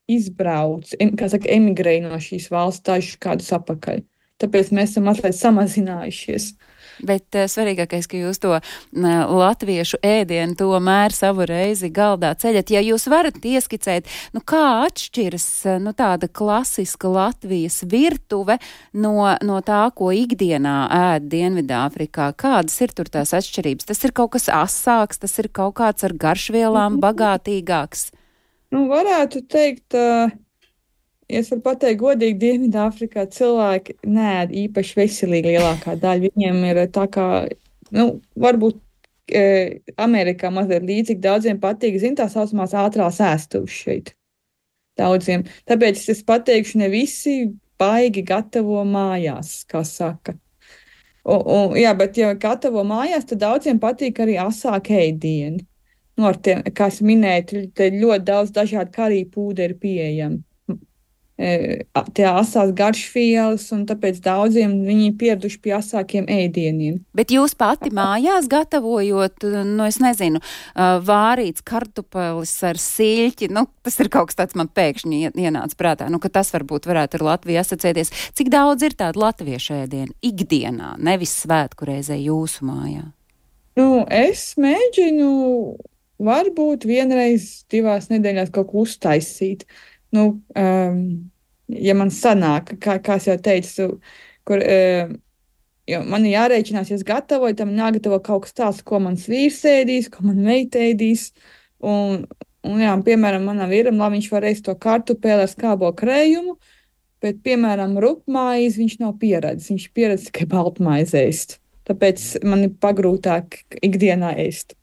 izbrauc, 0.08 0.94
kā 1.18 1.28
saka, 1.28 1.50
emigrēja 1.52 2.06
no 2.06 2.16
šīs 2.22 2.48
valsts, 2.54 2.86
dažus 2.86 3.18
gadus 3.20 3.50
atpakaļ. 3.52 4.00
Tāpēc 4.40 4.70
mēs 4.72 4.94
esam 4.94 5.10
mazliet 5.10 5.36
samazinājušies. 5.36 6.52
Uh, 6.54 6.77
Bet 7.04 7.36
uh, 7.36 7.46
svarīgākais, 7.50 8.08
ka 8.10 8.18
jūs 8.20 8.40
to 8.42 8.54
uh, 8.56 8.62
latviešu 8.94 10.00
ēdienu 10.04 10.56
tomēr 10.58 11.14
savu 11.14 11.46
reizi 11.48 11.90
galdā 11.94 12.32
ceļat. 12.38 12.72
Ja 12.74 12.82
jūs 12.84 13.08
varat 13.10 13.38
ieskicēt, 13.44 14.08
nu, 14.34 14.42
kā 14.42 14.64
atšķiras 14.86 15.48
uh, 15.68 15.78
nu, 15.82 15.94
tāda 15.96 16.30
klasiska 16.30 17.10
Latvijas 17.12 17.80
virtuve 17.88 18.58
no, 18.92 19.14
no 19.44 19.60
tā, 19.64 19.84
ko 19.94 20.10
ikdienā 20.14 20.76
ēd 20.98 21.30
Dienvidāfrikā, 21.32 22.32
kādas 22.38 22.78
ir 22.84 22.94
tur 22.96 23.10
tās 23.12 23.34
atšķirības? 23.36 23.88
Tas 23.92 24.04
ir 24.06 24.16
kaut 24.16 24.34
kas 24.36 24.48
asāks, 24.52 25.22
tas 25.22 25.38
ir 25.42 25.50
kaut 25.52 25.78
kāds 25.80 26.06
ar 26.06 26.16
garšvielām 26.18 26.98
bagātīgāks. 27.04 28.10
Nu, 28.74 28.84
varētu 28.90 29.46
teikt, 29.48 29.96
uh, 29.96 30.28
Ja 31.28 31.42
es 31.42 31.50
varu 31.52 31.60
pateikt, 31.60 32.00
godīgi, 32.00 32.38
Dienvidāfrikā 32.40 33.26
cilvēki 33.36 33.98
nē, 34.08 34.46
īpaši 34.64 34.94
veselīgi 34.96 35.50
lielākā 35.52 35.98
daļa. 36.00 36.30
Viņiem 36.32 36.62
ir 36.70 36.80
tā 36.94 37.04
kā, 37.12 37.26
nu, 37.92 38.06
varbūt 38.44 38.78
e, 39.36 39.42
Amerikā 40.00 40.48
mazliet 40.54 40.86
līdzīgi 40.88 41.20
daudziem 41.26 41.60
patīk, 41.60 41.98
zin, 42.00 42.16
tā 42.16 42.30
saucamās 42.32 42.72
ātrās 42.72 43.20
ēstuves 43.20 43.76
šeit. 43.76 44.14
Daudziem. 44.96 45.44
Tāpēc 45.68 46.00
es 46.14 46.24
pateikšu, 46.24 46.80
ne 46.80 46.88
visi 46.96 47.36
baigi 47.78 48.24
gatavo 48.24 48.80
mājās, 48.88 49.60
kā 49.68 49.84
saka. 49.84 50.38
Un, 51.28 51.44
un, 51.44 51.76
jā, 51.76 51.92
bet, 51.98 52.16
ja 52.16 52.32
gatavo 52.40 52.88
mājās, 52.88 53.28
tad 53.28 53.44
daudziem 53.44 53.76
patīk 53.84 54.24
arī 54.24 54.40
asāk 54.40 54.94
ēdieni. 54.96 55.60
Nu, 56.16 56.32
ar 56.32 56.40
tiem, 56.40 56.64
kā 56.72 56.88
es 56.88 57.04
minēju, 57.04 57.68
ļoti 57.76 58.22
daudz 58.32 58.56
dažādu 58.56 58.96
karī 58.96 59.26
pūderi 59.28 59.76
pieejami 59.76 60.46
tie 61.38 62.24
asās 62.26 62.72
garšvielas, 62.74 63.68
un 63.74 63.84
tāpēc 63.86 64.18
daudziem 64.24 64.72
viņi 64.86 65.12
pieraduši 65.20 65.60
pie 65.62 65.74
asākiem 65.76 66.26
ēdieniem. 66.26 66.98
Bet 67.14 67.30
jūs 67.30 67.54
pati 67.58 67.92
mājās 67.94 68.48
gatavojot, 68.50 69.46
nu, 69.46 69.86
es 69.86 70.00
nezinu, 70.02 70.42
vārīts 70.74 71.62
kartupelis 71.66 72.54
ar 72.66 72.80
siļķi, 72.82 73.50
nu, 73.54 73.68
tas 73.86 73.98
ir 74.02 74.10
kaut 74.10 74.32
kas 74.32 74.40
tāds 74.40 74.58
man 74.58 74.70
pēkšņi 74.74 75.30
ienāca 75.38 75.78
prātā, 75.78 76.08
nu, 76.10 76.18
ka 76.22 76.30
tas 76.32 76.50
varbūt 76.54 76.88
varētu 76.90 77.20
ar 77.20 77.26
Latviju 77.32 77.60
asociēties. 77.62 78.10
Cik 78.38 78.50
daudz 78.50 78.82
ir 78.88 78.96
tādu 78.98 79.22
latviešu 79.22 79.76
ēdienu 79.84 80.16
ikdienā, 80.24 80.96
nevis 80.98 81.36
svētku 81.44 81.86
reizē 81.86 82.18
jūsu 82.18 82.66
mājā? 82.66 83.04
Nu, 83.78 84.02
es 84.10 84.56
mēģinu 84.58 85.30
varbūt 86.18 86.82
vienreiz 86.88 87.62
divās 87.70 88.10
nedēļās 88.10 88.50
kaut 88.50 88.72
ko 88.72 88.82
uztaisīt. 88.82 89.62
Uh, 89.62 89.97
nu, 90.14 90.24
um, 90.56 91.00
ja 91.68 91.94
man 91.98 92.12
sanāk, 92.14 92.76
kā, 92.82 92.98
kā 93.04 93.18
jau 93.22 93.36
teicu, 93.42 93.90
kur 94.48 94.62
uh, 94.64 95.12
man 96.08 96.26
ir 96.26 96.36
jārēķinās, 96.36 96.90
ja 96.90 96.98
es 96.98 97.06
gatavoju, 97.06 97.56
tam 97.58 97.72
jāgatavo 97.76 98.18
kaut 98.24 98.46
kas 98.46 98.56
tāds, 98.56 98.82
ko 98.84 99.00
mans 99.02 99.28
vīrs 99.30 99.62
ēdīs, 99.68 100.10
ko 100.12 100.26
man 100.28 100.40
meita 100.44 100.80
ēdīs. 100.82 101.30
Un, 101.78 102.26
un, 102.66 102.80
jā, 102.82 102.96
piemēram, 103.06 103.46
manam 103.48 103.70
vīram, 103.72 104.00
lai 104.00 104.10
viņš 104.16 104.28
varēs 104.32 104.64
to 104.66 104.74
kartupeli 104.80 105.46
ar 105.46 105.50
skābo 105.50 105.90
krējumu, 105.96 106.58
bet, 107.24 107.40
piemēram, 107.46 107.96
rupmaizi 108.02 108.82
viņš 108.82 108.98
nav 109.02 109.16
pieredzējis. 109.22 109.70
Viņš 109.72 109.86
pieredz 109.96 110.28
tikai 110.28 110.48
baltmaizi 110.50 111.22
ēst. 111.22 111.58
Tāpēc 111.88 112.26
man 112.44 112.66
ir 112.66 112.74
pagrūtāk 112.82 113.62
ikdienā 113.80 114.34
ēst. 114.44 114.76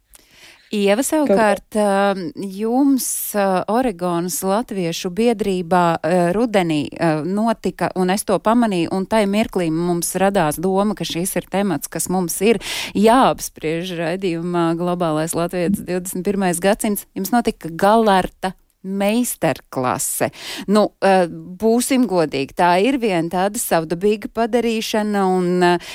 Ieva, 0.75 1.03
savukārt, 1.05 1.77
um, 1.79 2.21
jums 2.35 3.07
uh, 3.37 3.61
Oregonas 3.71 4.41
Latviešu 4.43 5.11
biedrībā 5.15 5.83
uh, 5.95 6.15
rudenī 6.35 6.81
notika, 7.25 7.91
un 7.95 8.11
es 8.11 8.25
to 8.27 8.37
pamanīju, 8.43 8.91
un 8.95 9.05
tai 9.07 9.23
mirklī 9.29 9.69
mums 9.71 10.11
radās 10.19 10.59
doma, 10.61 10.97
ka 10.97 11.07
šis 11.07 11.37
ir 11.39 11.47
temats, 11.51 11.91
kas 11.91 12.09
mums 12.11 12.35
ir 12.43 12.59
jāapspriež 12.97 13.95
raidījumā 13.99 14.67
Globālais 14.79 15.37
Latvijas 15.37 15.79
21. 15.79 16.51
gadsimts. 16.63 17.07
Jums 17.15 17.31
notika 17.35 17.71
galarta 17.71 18.55
meistarklase. 18.85 20.29
Nu, 20.71 20.87
uh, 21.01 21.25
būsim 21.29 22.05
godīgi, 22.09 22.55
tā 22.57 22.75
ir 22.85 22.99
viena 23.01 23.27
tāda 23.33 23.61
savdabīga 23.61 24.29
padarīšana, 24.35 25.25
un 25.37 25.65
uh, 25.65 25.93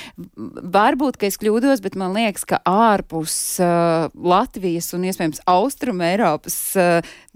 varbūt, 0.76 1.20
ka 1.20 1.30
es 1.30 1.38
kļūdos, 1.40 1.82
bet 1.84 1.98
man 2.00 2.14
liekas, 2.18 2.46
ka 2.48 2.60
ārpus 2.68 3.34
uh, 3.62 4.10
Latvijas 4.14 4.92
un 4.96 5.06
iespējams 5.08 5.44
Austrum 5.50 6.02
Eiropas 6.04 6.58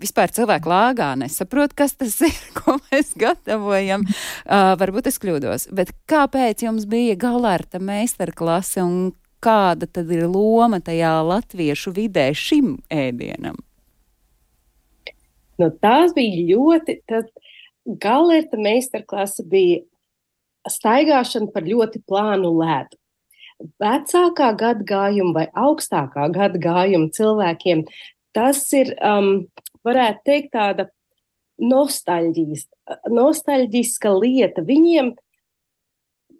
vispār 0.00 0.32
cilvēku 0.34 0.70
lāgā 0.70 1.12
nesaprot, 1.18 1.75
kas 1.76 1.96
tas 1.99 2.16
ir, 2.26 2.34
ko 2.58 2.78
mēs 2.90 3.14
gatavojam. 3.18 4.06
Varbūt 4.44 5.11
es 5.11 5.20
kļūdos, 5.23 5.68
bet 5.75 5.92
kāpēc 6.11 6.64
jums 6.66 6.88
bija 6.90 7.16
galarta 7.20 7.80
meistarklase 7.82 8.82
un 8.84 9.12
kāda 9.44 9.88
tad 9.90 10.11
ir 10.14 10.26
loma 10.30 10.80
tajā 10.84 11.14
latviešu 11.26 11.94
vidē 11.96 12.30
šim 12.37 12.78
ēdienam? 12.92 13.58
Nu, 15.61 15.70
tās 15.82 16.14
bija 16.16 16.44
ļoti, 16.50 16.92
tad 17.08 17.26
galerta 18.00 18.56
meistarklase 18.61 19.44
bija 19.46 19.82
staigāšana 20.70 21.52
par 21.54 21.62
ļoti 21.68 22.02
plānu 22.08 22.50
ledu. 22.58 22.96
Vecākā 23.80 24.49
gadagājuma 24.58 25.32
vai 25.37 25.46
augstākā 25.54 26.28
gadagājuma 26.34 27.08
cilvēkiem 27.14 27.84
tas 28.34 28.73
ir, 28.75 28.90
um, 28.99 29.46
varētu 29.87 30.20
teikt, 30.26 30.50
tāda 30.56 30.88
nostalģiska 31.62 34.11
lieta. 34.18 34.62
Viņiem, 34.66 35.14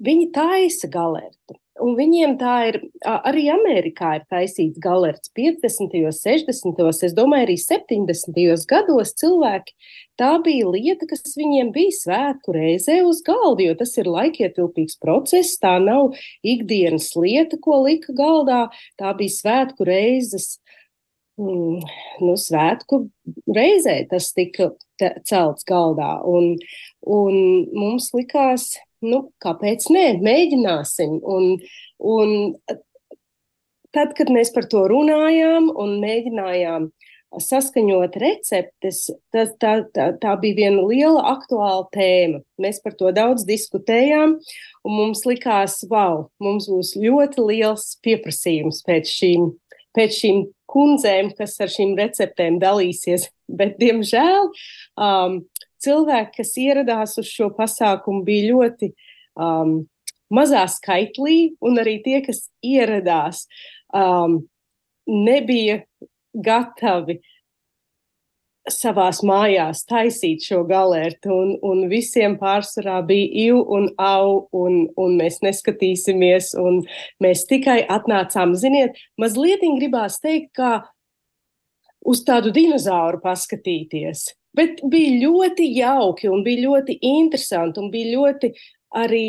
viņi 0.03 0.27
taisa 0.35 0.91
galertu. 0.91 1.55
Un 1.83 1.97
viņiem 1.99 2.37
tā 2.39 2.53
ir, 2.69 2.77
arī 3.03 3.49
Amerikā 3.51 4.13
ir 4.21 4.27
taisīts 4.31 4.79
galerts 4.79 5.33
50., 5.35 5.91
60., 6.15 6.83
es 7.09 7.15
domāju, 7.17 7.49
arī 7.49 7.57
70. 7.59 8.67
gados 8.71 9.11
cilvēki. 9.19 9.75
Tā 10.15 10.31
bija 10.45 10.71
lieta, 10.71 11.09
kas 11.11 11.35
viņiem 11.35 11.73
bija 11.75 11.97
svētku 11.97 12.55
reizē 12.55 13.01
uz 13.03 13.25
galda, 13.27 13.67
jo 13.67 13.75
tas 13.81 13.97
ir 13.99 14.07
laikietilpīgs 14.07 15.01
process, 15.03 15.59
tā 15.59 15.75
nav 15.83 16.15
ikdienas 16.47 17.11
lieta, 17.19 17.59
ko 17.59 17.83
lika 17.89 18.15
galdā, 18.15 18.69
tā 19.01 19.11
bija 19.19 19.35
svētku 19.35 19.89
reizes. 19.91 20.61
Mm, 21.35 21.83
nu, 22.23 22.37
svētku 22.39 23.09
reizē 23.51 24.05
tas 24.07 24.31
tika 24.37 24.71
celts 25.27 25.67
galdā, 25.67 26.21
un, 26.23 26.53
un 27.03 27.39
mums 27.75 28.13
likās, 28.15 28.77
nu, 29.05 29.21
kāpēc 29.45 29.89
nē, 29.95 30.07
mēģināsim. 30.25 31.19
Un, 31.23 31.57
un 31.99 32.35
tad, 33.95 34.15
kad 34.19 34.33
mēs 34.33 34.53
par 34.55 34.69
to 34.71 34.85
runājām 34.91 35.71
un 35.71 35.99
mēģinājām 36.03 36.91
saskaņot 37.41 38.17
receptes, 38.21 39.09
tas, 39.35 39.53
tā, 39.61 39.75
tā, 39.95 40.11
tā 40.21 40.35
bija 40.41 40.59
viena 40.65 40.85
liela 40.87 41.23
aktuāla 41.35 41.87
tēma. 41.95 42.43
Mēs 42.63 42.81
par 42.85 42.95
to 42.99 43.11
daudz 43.15 43.47
diskutējām, 43.49 44.37
un 44.85 44.97
mums 44.99 45.25
likās, 45.29 45.81
wow, 45.91 46.29
mums 46.43 46.69
būs 46.71 46.95
ļoti 47.01 47.47
liels 47.49 47.95
pieprasījums 48.05 48.83
pēc 48.87 49.11
šīm, 49.11 49.49
pēc 49.97 50.21
šīm 50.21 50.45
kundzēm, 50.71 51.33
kas 51.39 51.59
ar 51.63 51.73
šīm 51.73 51.97
receptēm 51.99 52.61
dalīsies. 52.63 53.31
Bet, 53.59 53.75
diemžēl, 53.77 54.47
um, 54.97 55.43
cilvēki, 55.85 56.39
kas 56.41 56.55
ieradās 56.61 57.19
uz 57.21 57.29
šo 57.31 57.51
pasākumu, 57.57 58.25
bija 58.27 58.55
ļoti 58.55 58.91
um, 59.37 59.77
mazā 60.35 60.65
skaitlī, 60.71 61.55
un 61.65 61.79
arī 61.83 61.99
tie, 62.05 62.19
kas 62.25 62.47
ieradās, 62.65 63.45
um, 63.95 64.43
nebija 65.07 65.83
gatavi 66.35 67.21
savās 68.71 69.21
mājās 69.27 69.83
taisīt 69.85 70.47
šo 70.47 70.63
galērtu, 70.65 71.29
un, 71.29 71.51
un 71.61 71.85
visiem 71.91 72.39
pārsvarā 72.41 73.03
bija 73.05 73.51
iu 73.51 73.61
un 73.77 73.91
au, 74.01 74.47
un, 74.57 74.87
un 75.01 75.19
mēs 75.21 75.43
neskatīsimies, 75.45 76.55
un 76.61 76.81
mēs 77.21 77.45
tikai 77.51 77.83
atnācām, 77.93 78.55
ziniet, 78.57 78.97
mazliet 79.21 79.65
gribās 79.77 80.17
teikt, 80.23 80.55
kā 80.57 80.73
uz 82.05 82.25
tādu 82.25 82.53
dinozauru 82.55 83.21
paskatīties. 83.25 84.31
Bet 84.55 84.85
bija 84.91 85.17
ļoti 85.25 85.67
jauki 85.75 86.31
un 86.31 86.45
bija 86.47 86.69
ļoti 86.69 86.99
interesanti 87.01 87.83
un 87.83 87.91
bija 87.95 88.13
ļoti 88.19 88.53
arī 88.95 89.27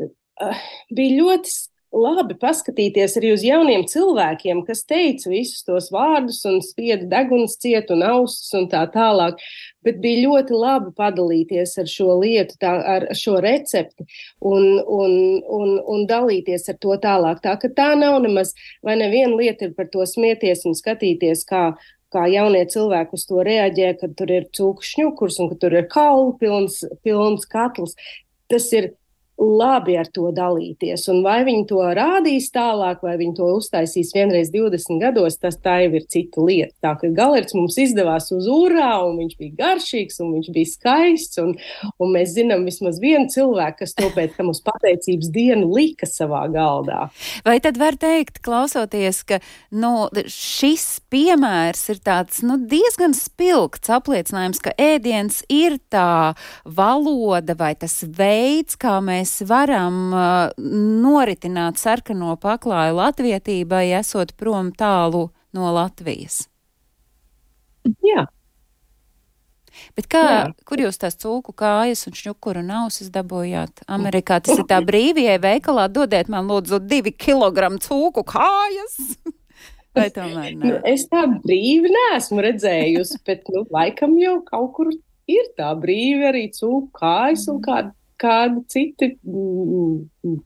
uh, 0.00 0.64
bija 0.96 1.18
ļoti 1.20 1.52
labi 1.92 2.34
paskatīties 2.40 3.18
arī 3.20 3.32
uz 3.34 3.42
jauniem 3.44 3.84
cilvēkiem, 3.88 4.62
kas 4.64 4.82
teica 4.88 5.28
visus 5.30 5.60
tos 5.66 5.90
vārdus 5.92 6.40
un 6.48 6.60
spieda 6.64 7.04
deguns 7.10 7.58
ciet 7.60 7.92
un 7.92 8.04
ausis 8.06 8.52
un 8.56 8.68
tā 8.72 8.86
tālāk. 8.94 9.40
Bet 9.84 9.98
bija 10.00 10.24
ļoti 10.28 10.56
labi 10.56 10.92
padalīties 10.96 11.76
ar 11.82 11.90
šo 11.90 12.16
lietu, 12.22 12.56
tā, 12.62 12.72
ar 12.94 13.08
šo 13.18 13.36
recepti 13.44 14.06
un, 14.40 14.78
un, 14.80 15.16
un, 15.42 15.74
un 15.94 16.04
dalīties 16.08 16.68
ar 16.72 16.78
to 16.80 16.96
tālāk. 17.02 17.42
Tā 17.44 17.58
ka 17.60 17.72
tā 17.76 17.92
nav 17.98 18.20
nemaz, 18.24 18.54
vai 18.82 18.96
neviena 19.00 19.36
lieta 19.36 19.68
ir 19.68 19.74
par 19.76 19.90
to 19.92 20.06
smieties 20.08 20.64
un 20.68 20.78
skatīties, 20.78 21.44
kā 21.48 21.72
kā 22.12 22.26
jaunie 22.30 22.62
cilvēki 22.70 23.18
uz 23.18 23.26
to 23.28 23.44
reaģē, 23.46 23.92
kad 24.00 24.16
tur 24.18 24.32
ir 24.32 24.48
cūku 24.54 24.84
šņukurs 24.86 25.38
un 25.42 25.52
ka 25.52 25.60
tur 25.64 25.76
ir 25.80 25.88
kaulu 25.92 26.34
pilns, 26.40 26.82
pilns 27.04 27.48
katls. 27.50 27.96
Tas 28.52 28.68
ir 28.76 28.92
labi 29.42 29.96
ar 29.98 30.08
to 30.14 30.30
dalīties. 30.34 31.08
Un 31.12 31.22
vai 31.24 31.40
viņi 31.46 31.66
to 31.70 31.82
rādīs 31.96 32.48
tālāk, 32.54 33.02
vai 33.04 33.16
viņi 33.20 33.34
to 33.38 33.48
uztaisīs 33.58 34.12
vienreiz 34.14 34.52
20 34.54 35.00
gados, 35.02 35.38
tas 35.42 35.58
tā 35.62 35.80
jau 35.84 35.92
ir 35.98 36.06
cita 36.10 36.44
lieta. 36.44 36.74
Tā 36.84 36.94
kā 37.00 37.10
galerts 37.14 37.56
mums 37.58 37.78
izdevās 37.82 38.30
uz 38.34 38.46
urā, 38.50 38.94
un 39.06 39.18
viņš 39.22 39.36
bija 39.40 39.58
garšīgs, 39.58 40.20
un 40.22 40.34
viņš 40.36 40.50
bija 40.54 40.70
skaists, 40.70 41.40
un, 41.42 41.54
un 41.98 42.14
mēs 42.14 42.36
zinām 42.36 42.66
vismaz 42.68 43.00
vienu 43.02 43.30
cilvēku, 43.32 43.82
kas 43.82 43.96
to 43.98 44.10
pēc 44.14 44.36
tam 44.38 44.52
uz 44.52 44.62
pateicības 44.64 45.32
dienu 45.34 45.70
lika 45.74 46.06
savā 46.08 46.44
galdā. 46.52 47.08
Vai 47.46 47.58
tad 47.64 47.80
var 47.80 47.98
teikt, 48.00 48.42
klausoties, 48.44 49.22
ka 49.26 49.40
nu, 49.74 50.06
šis 50.30 51.02
piemērs 51.12 51.88
ir 51.92 52.02
tāds 52.04 52.42
nu, 52.46 52.58
diezgan 52.70 53.16
spilgts 53.16 53.90
apliecinājums, 53.92 54.62
ka 54.62 54.74
ēdiens 54.80 55.42
ir 55.52 55.78
tā 55.92 56.34
valoda 56.64 57.56
vai 57.58 57.74
tas 57.78 58.02
veids, 58.06 58.78
kā 58.80 58.98
mēs 59.04 59.31
mēs 59.32 59.48
varam 59.48 60.12
uh, 60.12 60.52
noritināt 60.58 61.78
sarkano 61.78 62.36
paklāju 62.36 62.96
latvietībai, 62.98 63.92
esot 63.98 64.34
prom 64.36 64.72
tālu 64.72 65.30
no 65.52 65.72
Latvijas? 65.72 66.48
Jā. 68.02 68.26
Bet 69.96 70.06
kā, 70.06 70.20
Jā. 70.20 70.52
kur 70.68 70.78
jūs 70.78 70.98
tās 71.00 71.16
cūku 71.16 71.54
kājas 71.56 72.06
un 72.06 72.12
šņukuru 72.12 72.62
nausis 72.62 73.08
dabūjāt? 73.10 73.86
Amerikā 73.88 74.40
tas 74.40 74.58
ir 74.58 74.66
tā 74.68 74.82
brīvie 74.84 75.38
veikalā, 75.40 75.88
dodiet 75.88 76.28
man 76.28 76.46
lūdzu 76.46 76.78
divi 76.84 77.12
kilogramu 77.12 77.80
cūku 77.80 78.22
kājas. 78.22 79.16
Vai 79.96 80.10
tomēr? 80.12 80.52
Nu, 80.56 80.76
es 80.84 81.06
tā 81.08 81.24
brīvi 81.40 81.88
neesmu 81.92 82.44
redzējusi, 82.44 83.22
bet, 83.26 83.48
nu, 83.52 83.64
laikam 83.72 84.14
jau 84.20 84.38
kaut 84.44 84.70
kur 84.76 84.92
ir 84.92 85.50
tā 85.56 85.72
brīvi 85.80 86.28
arī 86.28 86.46
cūku 86.52 86.92
kājas 87.00 87.48
un 87.48 87.60
kāda 87.64 87.92
kādi 88.22 88.64
citi 88.70 89.12
mm, 89.26 90.40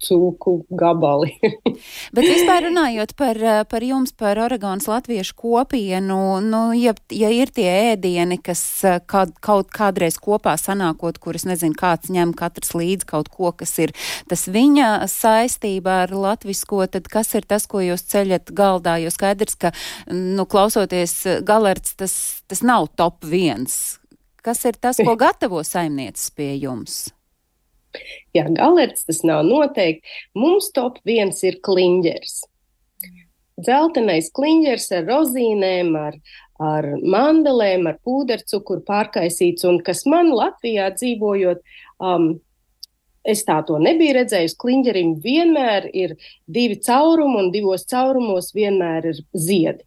cūku 0.00 0.54
gabali. 0.70 1.34
Bet 2.16 2.24
vispār 2.24 2.66
runājot 2.68 3.12
par, 3.18 3.38
par 3.70 3.84
jums, 3.84 4.12
par 4.16 4.40
Oregonas 4.40 4.88
latviešu 4.90 5.36
kopienu, 5.38 6.40
nu, 6.44 6.62
ja, 6.76 6.94
ja 7.12 7.30
ir 7.34 7.52
tie 7.54 7.68
ēdieni, 7.92 8.40
kas 8.42 8.62
kād, 9.10 9.36
kaut 9.44 9.70
kādreiz 9.74 10.18
kopā 10.22 10.56
sanākot, 10.60 11.20
kuras 11.22 11.46
nezinu, 11.48 11.76
kāds 11.78 12.12
ņem 12.12 12.34
katrs 12.38 12.74
līdz 12.76 13.06
kaut 13.10 13.30
ko, 13.32 13.52
kas 13.52 13.76
ir 13.82 13.94
tas 14.30 14.46
viņa 14.50 14.90
saistībā 15.10 16.00
ar 16.06 16.16
latvisko, 16.16 16.82
tad 16.90 17.08
kas 17.12 17.34
ir 17.36 17.46
tas, 17.48 17.68
ko 17.70 17.84
jūs 17.84 18.06
ceļat 18.10 18.54
galdā? 18.56 18.98
Jo 19.04 19.12
skaidrs, 19.12 19.58
ka, 19.60 19.74
nu, 20.10 20.48
klausoties 20.50 21.44
galerts, 21.46 21.96
tas, 22.00 22.14
tas 22.48 22.64
nav 22.66 22.90
top 22.96 23.24
viens. 23.28 23.98
Kas 24.40 24.62
ir 24.64 24.78
tas, 24.80 24.96
ko 25.04 25.18
gatavo 25.20 25.60
saimnieces 25.66 26.30
pie 26.32 26.54
jums? 26.56 27.10
Jā, 28.36 28.46
galerts 28.54 29.06
tas 29.08 29.22
nav 29.26 29.42
noteikti. 29.48 30.06
Mums 30.38 30.70
top 30.76 31.00
viens 31.06 31.42
ir 31.46 31.58
kliņģers. 31.66 32.36
Dzeltenais 33.60 34.30
kliņģers 34.36 34.86
ar 34.96 35.08
rozīnēm, 35.10 35.90
ar, 35.98 36.14
ar 36.62 36.86
mandelēm, 37.02 37.88
ar 37.90 37.98
pūdercukuru 38.06 38.84
pārkaisīts, 38.86 39.66
un 39.68 39.82
kas 39.84 40.06
man 40.08 40.30
Latvijā 40.32 40.88
dzīvojot, 40.94 41.60
um, 42.00 42.30
es 43.26 43.44
tā 43.44 43.58
to 43.68 43.76
nebiju 43.82 44.16
redzējusi. 44.16 44.56
Kliņģerim 44.62 45.12
vienmēr 45.20 45.90
ir 45.92 46.16
divi 46.48 46.80
caurumi, 46.86 47.42
un 47.42 47.52
divos 47.52 47.84
caurumos 47.90 48.54
vienmēr 48.56 49.12
ir 49.12 49.22
ziedi 49.36 49.84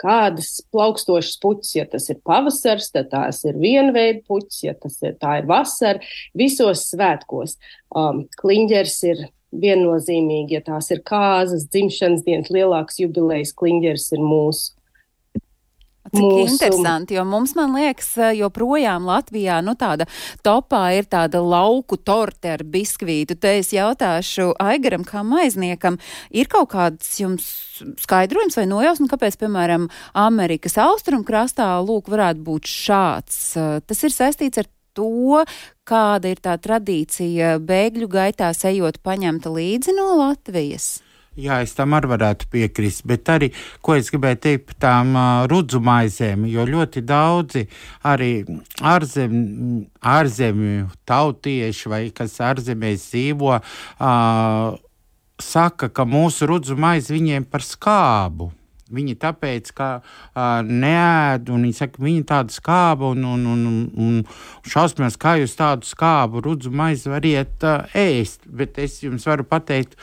kādas 0.00 0.60
plaukstošas 0.74 1.38
puķis, 1.42 1.74
ja 1.76 1.86
tas 1.90 2.08
ir 2.12 2.20
pavasars, 2.26 2.90
tad 2.94 3.10
tās 3.12 3.42
ir 3.48 3.58
vienveida 3.60 4.22
puķis, 4.28 4.62
ja 4.66 4.74
tas 4.78 4.98
ir, 5.04 5.16
ir 5.16 5.48
vasara. 5.50 6.02
Visos 6.38 6.86
svētkos 6.92 7.58
um, 7.96 8.24
kliņģers 8.40 8.98
ir 9.10 9.24
viennozīmīgi, 9.52 10.56
ja 10.56 10.64
tās 10.64 10.90
ir 10.94 11.02
kāzas, 11.06 11.66
dzimšanas 11.72 12.24
dienas, 12.26 12.52
lielāks 12.52 13.00
jubilejas 13.02 13.52
kliņģers 13.58 14.12
ir 14.16 14.24
mūsu. 14.24 14.72
Cik 16.12 16.20
Mūsu- 16.20 16.52
interesanti, 16.52 17.14
jo 17.16 17.24
mums, 17.24 17.54
man 17.56 17.72
liekas, 17.72 18.10
joprojām 18.36 19.06
Latvijā, 19.08 19.62
nu 19.64 19.72
tāda 19.72 20.04
topā 20.44 20.98
ir 20.98 21.06
tāda 21.08 21.40
lauku 21.40 21.96
torte 21.96 22.52
ar 22.52 22.58
biskvītu. 22.58 23.38
Te 23.40 23.54
es 23.58 23.72
jautāšu 23.72 24.52
Aigaram 24.60 25.06
kā 25.08 25.22
maizniekam, 25.24 25.96
ir 26.30 26.50
kaut 26.52 26.68
kāds 26.74 27.16
jums 27.16 27.46
skaidrojums 28.04 28.58
vai 28.60 28.66
nojausma, 28.68 29.08
kāpēc, 29.08 29.38
piemēram, 29.40 29.88
Amerikas 30.12 30.76
austrumkrastā 30.76 31.80
lūk 31.80 32.12
varētu 32.12 32.44
būt 32.44 32.68
šāds. 32.68 33.40
Tas 33.86 34.04
ir 34.04 34.12
saistīts 34.12 34.60
ar 34.60 34.68
to, 34.92 35.44
kāda 35.88 36.28
ir 36.28 36.36
tā 36.44 36.58
tradīcija 36.60 37.56
bēgļu 37.64 38.10
gaitā 38.12 38.52
ejot 38.52 39.00
paņemta 39.00 39.48
līdzi 39.48 39.96
no 39.96 40.12
Latvijas. 40.20 41.00
Jā, 41.32 41.62
es 41.64 41.72
tam 41.72 41.94
arī 41.96 42.10
varētu 42.10 42.44
piekrist, 42.52 43.06
bet 43.08 43.30
arī, 43.32 43.48
ko 43.80 43.94
es 43.96 44.10
gribēju 44.12 44.40
teikt 44.44 44.66
par 44.68 44.76
tām 44.84 45.14
uh, 45.16 45.46
rudzu 45.48 45.80
maizēm, 45.80 46.44
jo 46.52 46.66
ļoti 46.68 47.00
daudzi 47.08 47.62
arī 48.04 48.44
ārzem, 48.84 49.38
ārzemju 50.04 50.90
tautieši 51.08 51.92
vai 51.94 52.02
kas 52.12 52.36
ārzemēs 52.36 53.06
dzīvo, 53.08 53.56
uh, 53.56 54.76
saka, 55.40 55.88
ka 55.88 56.04
mūsu 56.04 56.50
rudzu 56.52 56.76
maize 56.76 57.16
viņiem 57.16 57.48
par 57.48 57.64
skābu. 57.64 58.52
Viņi 58.92 59.16
tāpēc, 59.22 59.70
ka 59.76 59.88
uh, 60.00 60.60
neēd, 60.66 61.50
un 61.52 61.66
viņi 61.66 61.78
saka, 61.78 62.02
viņi 62.02 62.26
tādu 62.28 62.54
skābu, 62.54 63.12
un, 63.16 63.24
un, 63.24 63.46
un, 63.52 63.78
un 63.96 64.18
šausmās, 64.68 65.18
kā 65.20 65.36
jūs 65.40 65.56
tādu 65.58 65.88
skābu 65.88 66.42
rudzu 66.44 66.72
maizi 66.74 67.12
variet 67.12 67.66
uh, 67.66 67.88
ēst. 67.96 68.46
Bet 68.46 68.80
es 68.82 69.00
jums 69.04 69.26
varu 69.28 69.46
pateikt, 69.48 69.96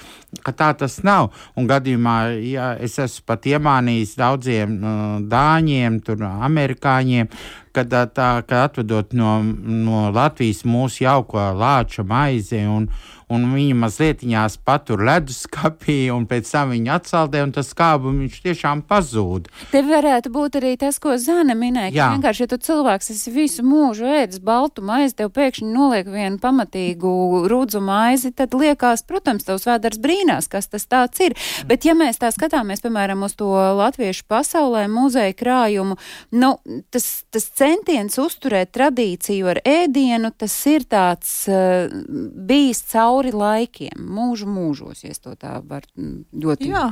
ka 0.45 0.53
tā 0.55 0.71
tas 0.79 0.99
nav. 1.05 1.31
Un 1.59 1.69
gadījumā, 1.69 2.17
ja 2.49 2.73
es 2.81 2.99
esmu 3.01 3.27
pat 3.29 3.47
iemānījis 3.49 4.17
daudziem 4.19 4.77
uh, 4.79 5.07
dāņiem, 5.29 6.01
tur, 6.05 6.25
amerikāņiem, 6.49 7.29
kad 7.75 7.93
tā, 8.15 8.31
ka 8.47 8.65
atvedot 8.67 9.13
no, 9.17 9.39
no 9.43 10.09
Latvijas 10.15 10.65
mūsu 10.67 11.05
jauko 11.05 11.41
lāča 11.59 12.05
maizi 12.07 12.65
un, 12.69 12.89
un 13.29 13.45
viņi 13.53 13.75
mazliet 13.77 14.23
patur 14.65 15.03
leduskapī, 15.05 16.09
un 16.11 16.25
pēc 16.27 16.49
tam 16.49 16.73
viņi 16.73 16.89
atsaldē, 16.95 17.43
un 17.45 17.53
tas 17.53 17.69
skābums 17.71 18.19
viņš 18.23 18.39
tiešām 18.45 18.81
pazūd. 18.89 19.49
Te 19.71 19.81
varētu 19.85 20.31
būt 20.33 20.57
arī 20.59 20.75
tas, 20.81 20.97
ko 20.99 21.15
Zana 21.17 21.55
minēja. 21.55 21.93
Ka 21.93 22.09
vienkārši, 22.15 22.43
ja 22.43 22.49
tu 22.49 22.57
cilvēks 22.57 23.11
esi 23.13 23.33
visu 23.33 23.65
mūžu 23.65 24.09
ēdis 24.09 24.41
baltu 24.41 24.81
maizi, 24.85 25.15
tev 25.21 25.31
pēkšņi 25.35 25.69
noliek 25.69 26.09
vienu 26.09 26.41
pamatīgu 26.41 27.45
rudzu 27.49 27.81
maizi, 27.85 28.33
tad 28.33 28.55
liekas, 28.57 29.05
protams, 29.07 29.45
tavs 29.45 29.67
vēders 29.69 30.01
brīnās, 30.01 30.49
kas 30.49 30.69
tas 30.71 30.89
tāds 30.89 31.21
ir. 31.23 31.37
Bet, 31.69 31.85
ja 31.85 31.93
mēs 31.97 32.17
tā 32.21 32.33
skatāmies, 32.33 32.81
piemēram, 32.85 33.23
uz 33.27 33.37
to 33.37 33.51
latviešu 33.53 34.25
pasaulē 34.29 34.87
muzeja 34.89 35.37
krājumu, 35.37 35.99
nu, 36.33 36.55
tas, 36.89 37.09
tas 37.29 37.45
centiens 37.59 38.17
uzturēt 38.21 38.71
tradīciju 38.75 39.51
ar 39.51 39.61
ēdienu, 39.67 40.31
tas 40.37 40.55
ir 40.71 40.87
tāds 40.89 41.31
uh, 41.51 41.91
bijis 42.49 42.81
cauri 42.91 43.33
laikiem, 43.35 43.99
mūžu 43.99 44.49
mūžos, 44.49 45.03
ja 45.05 45.15
to 45.19 45.35
tā 45.39 45.59
var 45.61 45.87
mm, 45.95 46.19
ļoti. 46.43 46.69
Jā. 46.71 46.89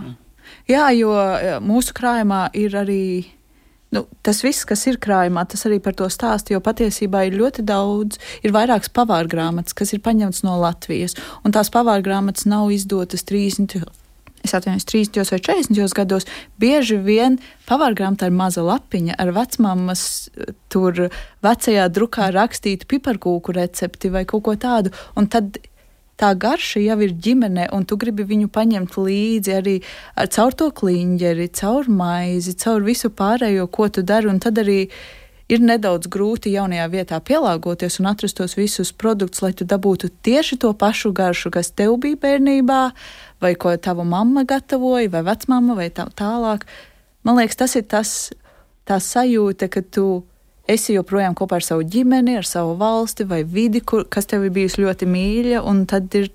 Jā, 0.68 0.90
jo 0.96 1.12
eh, 1.16 1.58
mūsu 1.64 1.96
krājumā 1.96 2.48
ir 2.56 2.76
arī. 2.80 3.04
Nu, 3.92 4.02
tas 4.24 4.42
viss, 4.44 4.66
kas 4.68 4.82
ir 4.90 4.98
krājumā, 5.00 5.46
tas 5.48 5.64
arī 5.68 5.78
par 5.84 5.96
to 5.96 6.10
stāsta, 6.12 6.52
jo 6.52 6.60
patiesībā 6.64 7.22
ir 7.28 7.38
ļoti 7.40 7.64
daudz, 7.68 8.20
ir 8.44 8.52
vairākas 8.52 8.92
pavāra 8.92 9.28
grāmatas, 9.32 9.76
kas 9.76 9.94
ir 9.96 10.02
paņemtas 10.04 10.44
no 10.44 10.58
Latvijas, 10.60 11.16
un 11.48 11.56
tās 11.56 11.72
pavāra 11.72 12.04
grāmatas 12.04 12.44
nav 12.52 12.68
izdotas 12.76 13.24
30. 13.28 13.88
Es 14.46 14.54
atvainojos, 14.54 14.86
30 14.86 15.32
vai 15.32 15.40
40 15.40 15.96
gados. 15.98 16.28
Bieži 16.62 17.00
vien 17.04 17.40
pavārgrāmatā 17.68 18.30
ir 18.30 18.36
maza 18.38 18.64
lapiņa 18.66 19.18
ar 19.20 19.34
vecmāmas 19.36 20.04
eh, 20.30 20.54
tur 20.72 21.08
vecajā 21.46 21.88
drukā 21.94 22.30
rakstītu 22.36 22.88
piparkūku 22.88 23.56
recepti 23.58 24.14
vai 24.14 24.26
kaut 24.30 24.46
ko 24.48 24.56
tādu. 24.60 24.94
Un 25.18 25.28
tad 25.32 25.60
tā 26.18 26.32
garša 26.34 26.82
jau 26.82 26.98
ir 27.06 27.14
ģimenē, 27.14 27.70
un 27.76 27.86
tu 27.86 27.98
gribi 28.00 28.26
viņu 28.26 28.50
paņemt 28.54 28.98
līdzi 28.98 29.54
arī 29.60 29.78
ar, 30.16 30.32
caur 30.34 30.56
to 30.58 30.72
kliņģeri, 30.80 31.52
caur 31.60 31.90
maizi, 31.90 32.58
caur 32.58 32.86
visu 32.86 33.14
pārējo, 33.14 33.70
ko 33.70 33.90
tu 33.90 34.04
dari. 34.06 34.30
Un 34.32 34.42
tad 34.44 34.58
arī 34.64 34.88
ir 35.48 35.64
nedaudz 35.64 36.10
grūti 36.12 36.52
jaunajā 36.56 36.88
vietā 36.92 37.20
pielāgoties 37.24 38.02
un 38.02 38.10
atrast 38.12 38.40
tos 38.40 38.58
visus 38.58 38.92
produktus, 38.92 39.44
lai 39.46 39.54
tu 39.56 39.68
dabūtu 39.68 40.10
tieši 40.26 40.60
to 40.64 40.74
pašu 40.74 41.14
garšu, 41.16 41.52
kas 41.54 41.72
tev 41.72 41.96
bija 42.04 42.20
bērnībā, 42.26 42.82
vai 43.42 43.54
ko 43.56 43.76
tava 43.78 44.06
mamma 44.08 44.44
gatavoja, 44.48 45.10
vai 45.14 45.24
vecmāma, 45.28 45.76
vai 45.78 45.90
tā 45.94 46.08
tālāk. 46.18 46.66
Man 47.28 47.38
liekas, 47.40 47.60
tas 47.60 47.76
ir 47.78 47.86
tas, 47.90 48.12
tā 48.88 49.00
sajūta, 49.04 49.70
ka 49.70 49.84
tu 49.84 50.08
esi 50.68 50.96
joprojām 50.96 51.36
kopā 51.38 51.60
ar 51.60 51.66
savu 51.66 51.86
ģimeni, 51.88 52.38
ar 52.40 52.48
savu 52.48 52.76
valsti 52.80 53.28
vai 53.28 53.44
vidi, 53.44 53.82
kur, 53.82 54.06
kas 54.10 54.28
tev 54.28 54.48
ir 54.48 54.56
bijusi 54.56 54.84
ļoti 54.84 55.08
mīļa, 55.10 55.62
un 55.68 55.86
tad 55.90 56.12
ir 56.18 56.32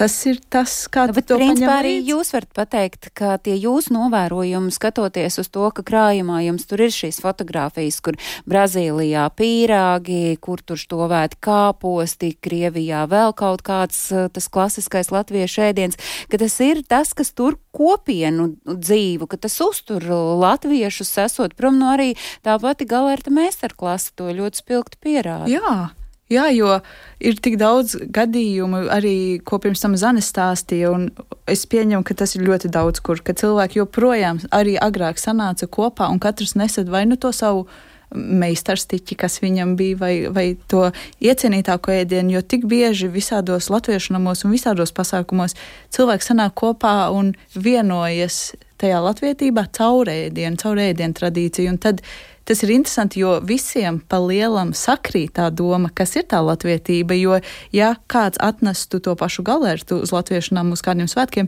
Tas 0.00 0.14
ir 0.24 0.38
tas, 0.48 0.72
kā 0.88 1.02
Nu, 1.10 1.20
to 1.20 1.36
principā, 1.36 1.74
arī 1.82 1.98
līdzi. 1.98 2.08
jūs 2.08 2.30
varat 2.32 2.54
pateikt, 2.56 3.10
ka 3.12 3.34
tie 3.36 3.52
jūsu 3.60 3.92
novērojumi, 3.92 4.72
skatoties 4.72 5.36
uz 5.42 5.50
to, 5.52 5.66
ka 5.76 5.84
krājumā 5.84 6.38
jums 6.46 6.64
tur 6.70 6.80
ir 6.86 6.94
šīs 6.94 7.20
fotogrāfijas, 7.20 7.98
kur 8.00 8.16
Brazīlijā 8.48 9.26
pīrāgi, 9.36 10.38
kur 10.40 10.64
tur 10.64 10.80
štovēti 10.80 11.36
kāposti, 11.44 12.32
Krievijā 12.40 13.04
vēl 13.12 13.36
kaut 13.36 13.60
kāds 13.66 14.00
eh, 14.08 14.30
tas 14.32 14.48
klasiskais 14.48 15.12
latviešu 15.12 15.68
ēdiens, 15.68 16.00
ka 16.32 16.40
tas 16.40 16.56
ir 16.64 16.80
tas, 16.88 17.12
kas 17.12 17.34
tur 17.36 17.60
kopienu 17.76 18.54
dzīvu, 18.64 19.28
ka 19.28 19.36
tas 19.36 19.60
uztur 19.60 20.08
latviešus, 20.40 21.12
esot 21.28 21.52
prom 21.60 21.76
no 21.76 21.92
arī 21.92 22.14
tā 22.40 22.56
pati 22.56 22.88
galerta 22.88 23.28
meistarklasa 23.28 24.16
to 24.16 24.32
ļoti 24.32 24.64
spilgti 24.64 25.04
pierāda. 25.04 25.52
Jā. 25.52 25.90
Jā, 26.30 26.44
jo 26.54 26.76
ir 27.18 27.38
tik 27.42 27.56
daudz 27.58 27.96
gadījumu, 28.14 28.84
arī 28.94 29.14
ko 29.42 29.58
pirms 29.58 29.82
tam 29.82 29.96
Zane 29.98 30.22
stāstīja, 30.22 30.92
un 30.94 31.08
es 31.50 31.64
pieņemu, 31.66 32.04
ka 32.06 32.14
tas 32.22 32.36
ir 32.38 32.44
ļoti 32.46 32.70
daudz, 32.70 33.02
kur 33.02 33.18
ka 33.18 33.34
cilvēki 33.34 33.80
joprojām 33.80 34.38
arī 34.54 34.76
agrāk 34.78 35.18
sanāca 35.18 35.66
kopā, 35.66 36.06
un 36.06 36.22
katrs 36.22 36.54
nesad 36.54 36.92
vai 36.92 37.02
nu 37.10 37.18
to 37.18 37.32
savu 37.34 37.66
meistarstiķi, 38.14 39.18
kas 39.18 39.38
viņam 39.42 39.74
bija, 39.78 39.98
vai, 39.98 40.14
vai 40.30 40.46
to 40.70 40.88
iecienītāko 41.22 41.94
ēdienu, 41.98 42.36
jo 42.36 42.46
tik 42.46 42.66
bieži 42.70 43.10
visādos 43.10 43.70
latviešu 43.70 44.14
namos 44.14 44.44
un 44.46 44.54
visādos 44.54 44.94
pasākumos 44.94 45.54
cilvēki 45.94 46.30
sanāk 46.30 46.56
kopā 46.62 46.94
un 47.14 47.34
vienojas 47.54 48.52
tajā 48.80 48.98
latvietībā 49.04 49.66
caur 49.76 50.10
ēdienu, 50.10 50.58
caur 50.62 50.80
ēdienu 50.82 51.18
tradīciju, 51.18 51.74
un 51.74 51.78
tad 51.82 52.02
tas 52.50 52.64
ir 52.66 52.74
interesanti, 52.74 53.22
jo 53.22 53.36
visiem 53.46 54.00
pa 54.10 54.18
lielam 54.18 54.72
sakrīt 54.74 55.36
tā 55.38 55.46
doma, 55.54 55.92
kas 55.94 56.16
ir 56.18 56.26
tā 56.30 56.40
latvietība, 56.42 57.14
jo 57.14 57.38
ja 57.70 57.92
kāds 58.10 58.40
atnestu 58.42 58.98
to 58.98 59.14
pašu 59.14 59.46
galertu 59.46 60.00
uz 60.02 60.10
latviešu 60.10 60.56
namu 60.58 60.74
uz 60.74 60.82
kādiem 60.82 61.06
svētkiem, 61.10 61.46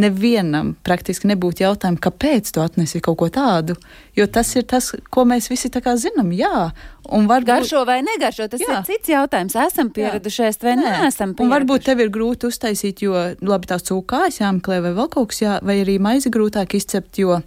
nevienam 0.00 0.70
praktiski 0.86 1.28
nebūtu 1.28 1.66
jautājumu, 1.66 2.00
kāpēc 2.00 2.48
tu 2.54 2.62
atnesi 2.64 3.02
kaut 3.04 3.18
ko 3.20 3.28
tādu. 3.32 3.76
Jo 4.16 4.24
tas 4.24 4.48
ir 4.56 4.64
tas, 4.68 4.88
ko 5.12 5.26
mēs 5.28 5.50
visi 5.52 5.68
tā 5.72 5.82
kā 5.84 5.92
zinām. 6.00 6.32
Jā, 6.32 6.70
un 7.12 7.28
varbūt. 7.28 7.50
Garšo 7.50 7.84
vai 7.88 7.98
negaršo, 8.06 8.48
tas 8.54 8.64
Jā. 8.64 8.78
ir 8.78 8.88
cits 8.88 9.12
jautājums. 9.12 9.58
Esam 9.66 9.92
pieraduši 9.92 10.46
ēst 10.48 10.64
vai 10.64 10.78
Nē. 10.80 10.96
neesam 10.96 11.36
Un 11.36 11.52
varbūt 11.52 11.84
pieraduši. 11.84 11.90
tev 11.90 12.04
ir 12.06 12.12
grūti 12.16 12.48
uztaisīt, 12.48 13.04
jo 13.04 13.12
labi 13.44 13.68
tās 13.68 13.84
cūkājas 13.90 14.40
jāmeklē 14.40 14.80
vai 14.88 14.96
vēl 14.96 15.12
kaut 15.12 15.34
kas, 15.34 15.44
jā, 15.44 15.60
vai 15.60 15.82
arī 15.84 16.00
maizi 16.00 16.32
grūtāk 16.32 16.72
izcept, 16.80 17.20
jo, 17.20 17.42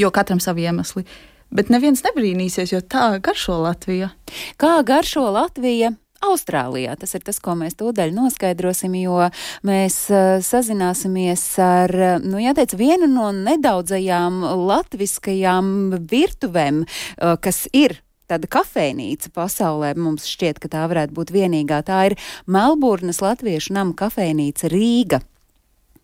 jo 0.00 0.10
katram 0.10 0.40
savi 0.40 0.64
iemesli. 0.64 1.04
Bet 1.54 1.70
neviens 1.72 2.02
nebrīnīsies, 2.04 2.74
jo 2.74 2.82
tā 2.82 3.16
garšo 3.22 3.60
Latvija. 3.62 4.10
Kā 4.60 4.80
garšo 4.86 5.28
Latvija? 5.34 5.94
Austrālijā. 6.24 6.94
Tas 6.98 7.12
ir 7.14 7.24
tas, 7.26 7.38
ko 7.44 7.52
mēs 7.58 7.76
tūdaļ 7.78 8.14
noskaidrosim, 8.16 8.94
jo 8.98 9.28
mēs 9.68 9.98
uh, 10.08 10.38
sazināsimies 10.42 11.44
ar, 11.62 11.92
uh, 11.92 12.24
nu, 12.24 12.40
jāteic, 12.40 12.72
vienu 12.80 13.08
no 13.10 13.28
nedaudzajām 13.36 14.40
latviskajām 14.66 15.68
virtuvēm, 16.08 16.82
uh, 16.86 17.36
kas 17.36 17.66
ir 17.76 17.98
tāda 18.30 18.48
kafejnīca 18.50 19.30
pasaulē. 19.36 19.94
Mums 20.00 20.26
šķiet, 20.32 20.60
ka 20.62 20.72
tā 20.72 20.88
varētu 20.90 21.14
būt 21.16 21.32
vienīgā. 21.36 21.82
Tā 21.86 22.02
ir 22.10 22.18
Melburnas 22.50 23.22
Latviešu 23.24 23.76
nama 23.76 23.94
kafejnīca 23.96 24.72
Rīga. 24.72 25.22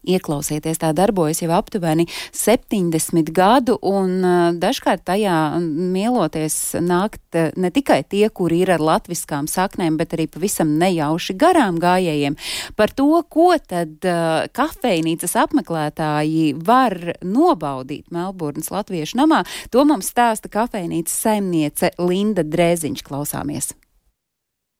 Ieklausieties, 0.02 0.80
tā 0.82 0.90
darbojas 0.96 1.42
jau 1.44 1.52
aptuveni 1.54 2.08
70 2.34 3.30
gadu, 3.34 3.76
un 3.86 4.24
dažkārt 4.58 5.04
tajā 5.06 5.36
mieloties 5.62 6.56
nākt 6.82 7.38
ne 7.54 7.70
tikai 7.70 8.00
tie, 8.02 8.24
kuri 8.34 8.64
ir 8.64 8.72
ar 8.74 8.82
latviskām 8.82 9.46
saknēm, 9.50 10.00
bet 10.00 10.16
arī 10.16 10.26
pavisam 10.26 10.74
nejauši 10.80 11.36
garām 11.38 11.78
gājējiem. 11.82 12.38
Par 12.74 12.90
to, 12.90 13.06
ko 13.30 13.52
tad 13.62 14.02
kafejnīcas 14.58 15.36
apmeklētāji 15.44 16.50
var 16.58 16.98
nobaudīt 17.22 18.10
Melburnas 18.10 18.72
Latviešu 18.74 19.20
namā, 19.22 19.44
to 19.70 19.86
mums 19.86 20.10
stāsta 20.10 20.50
kafejnīcas 20.50 21.14
saimniece 21.28 21.94
Linda 22.02 22.42
Drēziņš. 22.42 23.06
Klausāmies! 23.06 23.72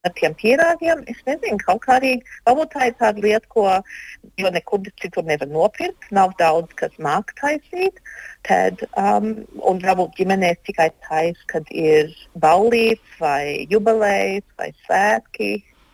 ar 0.03 0.11
tiem 0.17 0.35
pīrāgiem, 0.39 1.03
es 1.11 1.19
nezinu, 1.27 1.59
kaut 1.63 1.83
kā 1.85 1.97
arī, 1.99 2.13
varbūt 2.47 2.73
tā 2.75 2.89
ir 2.89 2.95
tāda 2.99 3.23
lieta, 3.23 3.47
ko, 3.51 3.67
jo 4.37 4.49
nekur 4.53 4.81
citur 5.01 5.25
nevar 5.27 5.49
nopirkt, 5.49 6.07
nav 6.11 6.33
daudz, 6.39 6.71
kas 6.79 6.95
māk 7.01 7.35
taisīt, 7.39 7.99
tad, 8.47 8.81
um, 8.99 9.43
un 9.61 9.83
varbūt 9.83 10.17
ģimenēs 10.19 10.63
tikai 10.69 10.89
tais, 11.07 11.37
kad 11.51 11.69
ir 11.69 12.09
baulīts 12.41 13.19
vai 13.21 13.67
jubilejs 13.69 14.45
vai 14.57 14.73
svētki, 14.85 15.53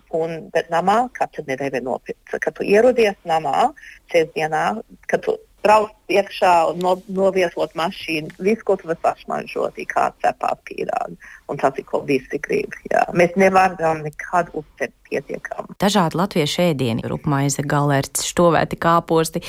Un, 0.10 0.48
bet 0.50 0.72
namā 0.74 1.04
katru 1.14 1.44
nedēļu 1.46 1.84
nopirkt. 1.86 2.32
Kad 2.42 2.56
tu 2.58 2.66
ierodies 2.66 3.14
namā, 3.30 3.68
sestdienā, 4.10 4.64
kad 5.06 5.22
tu 5.22 5.36
braukt 5.64 5.96
iekšā 6.10 6.54
un 6.72 6.80
no, 6.84 6.94
novietot 7.14 7.74
mašīnu. 7.78 8.32
Viss, 8.44 8.64
ko 8.66 8.76
tu 8.80 8.90
vari 8.90 9.00
pašmažot, 9.04 9.78
ir 9.80 9.88
kā 9.90 10.08
cepāt 10.24 10.62
pīrāgu. 10.70 11.18
Un 11.50 11.60
tas 11.62 11.78
ir, 11.82 11.86
ko 11.88 12.02
visi 12.06 12.40
grib. 12.42 12.76
Jā. 12.92 13.04
Mēs 13.18 13.36
nevaram 13.40 14.04
nekad 14.06 14.52
uztvērt 14.58 14.94
pietiekami. 15.10 15.76
Dažādi 15.82 16.20
latviešu 16.20 16.64
ēdieni, 16.70 17.06
rupmaize, 17.10 17.66
galerts, 17.66 18.28
štovēti 18.30 18.80
kāposti. 18.82 19.44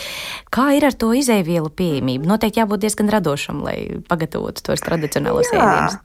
Kā 0.53 0.71
ir 0.77 0.89
ar 0.89 0.97
to 0.97 1.13
izēvielu 1.17 1.73
pieejamību? 1.77 2.29
Noteikti 2.31 2.63
jābūt 2.63 2.87
diezgan 2.87 3.13
radošam, 3.13 3.63
lai 3.67 3.79
pagatavotu 4.09 4.65
tos 4.71 4.85
tradicionālos 4.87 5.53
ēdienus. 5.53 6.01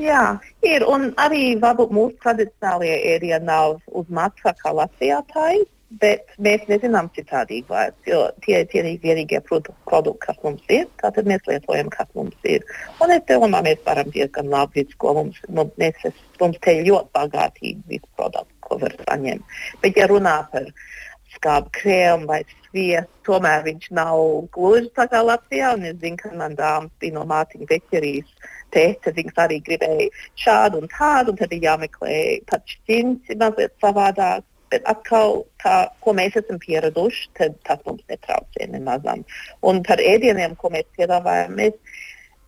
Jā, 0.00 0.24
ir. 0.64 0.86
Un 0.88 1.10
arī 1.20 1.54
varbūt 1.60 1.92
mūsu 1.92 2.16
tradicionālie 2.24 2.96
ēdieni 3.14 3.44
nav 3.44 3.78
uz 3.92 4.08
matsā 4.08 4.54
kā 4.60 4.72
Latvijā 4.72 5.20
tājas 5.32 5.68
bet 6.00 6.34
mēs 6.42 6.64
nezinām 6.70 7.10
citādīgi 7.16 7.68
vairs, 7.70 7.96
jo 8.08 8.20
tie 8.44 8.60
ir 8.62 8.68
tie 8.72 8.82
vienīgie 9.02 9.40
produkti, 9.46 10.20
kas 10.26 10.38
mums 10.44 10.64
ir. 10.72 10.86
Tātad 11.02 11.28
mēs 11.30 11.44
lietojam, 11.48 11.90
kas 11.92 12.10
mums 12.18 12.48
ir. 12.48 12.64
Un 13.04 13.14
es 13.14 13.24
domāju, 13.28 13.62
mēs 13.68 13.82
varam 13.86 14.10
diezgan 14.14 14.50
labi 14.52 14.82
visu, 14.82 14.98
ko 15.02 15.14
mums, 15.20 15.40
mums, 15.48 15.74
mēs, 15.80 16.20
mums 16.40 16.60
te 16.64 16.78
ir 16.78 16.88
ļoti 16.90 17.12
bagātīgi 17.18 17.82
visu 17.90 18.10
produktu, 18.18 18.60
ko 18.66 18.80
var 18.82 18.96
saņemt. 19.04 19.58
Bet 19.82 20.00
ja 20.00 20.08
runā 20.10 20.38
par 20.52 20.70
skābu 21.34 21.72
krējumu 21.74 22.28
vai 22.30 22.40
sviestu, 22.46 23.10
tomēr 23.26 23.64
viņš 23.66 23.90
nav 23.96 24.22
gluži 24.54 24.90
tā 24.96 25.08
kā 25.10 25.22
Latvijā. 25.24 25.74
Un 25.76 25.86
es 25.90 26.00
zinu, 26.02 26.18
ka 26.20 26.32
man 26.38 26.56
dāmas 26.58 26.92
bija 27.02 27.18
no 27.18 27.26
mātiņa 27.30 27.70
veķerijas. 27.70 28.50
Teica, 28.74 29.12
viņas 29.14 29.36
arī 29.38 29.60
gribēja 29.62 30.08
šādu 30.42 30.80
un 30.82 30.90
tādu, 30.90 31.30
un 31.30 31.38
tad 31.38 31.52
ir 31.54 31.62
jāmeklē 31.62 32.16
pats 32.50 32.74
šķins, 32.74 33.36
mazliet 33.38 33.76
savādāk. 33.82 34.42
Bet 34.74 34.88
atkal, 34.90 35.44
kā, 35.62 35.74
ko 36.02 36.16
mēs 36.18 36.34
esam 36.40 36.58
pieraduši, 36.62 37.28
tad 37.38 37.54
tas 37.68 37.82
mums 37.86 38.02
netraucē 38.10 38.66
nemazam. 38.72 39.22
Un 39.62 39.84
par 39.86 40.02
ēdieniem, 40.02 40.58
ko 40.58 40.72
mēs 40.74 40.88
piedāvājam, 40.98 41.54
mēs 41.60 41.78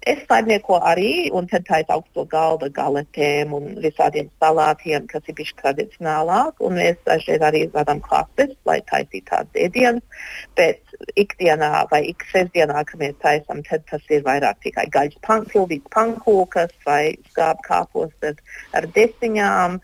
Es 0.07 0.21
saimniekoju 0.31 0.85
arī, 0.87 1.13
un 1.35 1.49
tad 1.51 1.65
tā 1.67 1.81
ir 1.83 1.89
augsto 1.91 2.23
galda 2.31 2.69
galetēm 2.71 3.51
un 3.57 3.65
visādiem 3.83 4.29
salātiem, 4.39 5.09
kas 5.11 5.27
ir 5.27 5.35
bijuši 5.41 5.57
tradicionālāk. 5.59 6.63
Un 6.63 6.79
mēs 6.79 7.01
dažreiz 7.09 7.43
arī 7.43 7.65
vadām 7.73 7.99
klases, 8.05 8.53
lai 8.71 8.77
taisītu 8.87 9.27
tādas 9.33 9.59
ēdienas. 9.65 10.23
Bet 10.55 10.95
ikdienā 11.19 11.89
vai 11.91 12.05
ik 12.13 12.23
sestdienā, 12.31 12.85
kad 12.87 13.03
mēs 13.03 13.19
taisām, 13.25 13.65
tad 13.67 13.83
tas 13.91 14.07
ir 14.15 14.23
vairāk 14.29 14.63
tikai 14.69 14.87
gaļas 14.95 15.19
pan, 15.27 15.43
pildīts 15.51 15.91
pankūkas 15.97 16.71
vai 16.87 17.17
skābu 17.33 17.67
kāpostas 17.67 18.39
ar 18.79 18.87
desiņām. 18.95 19.81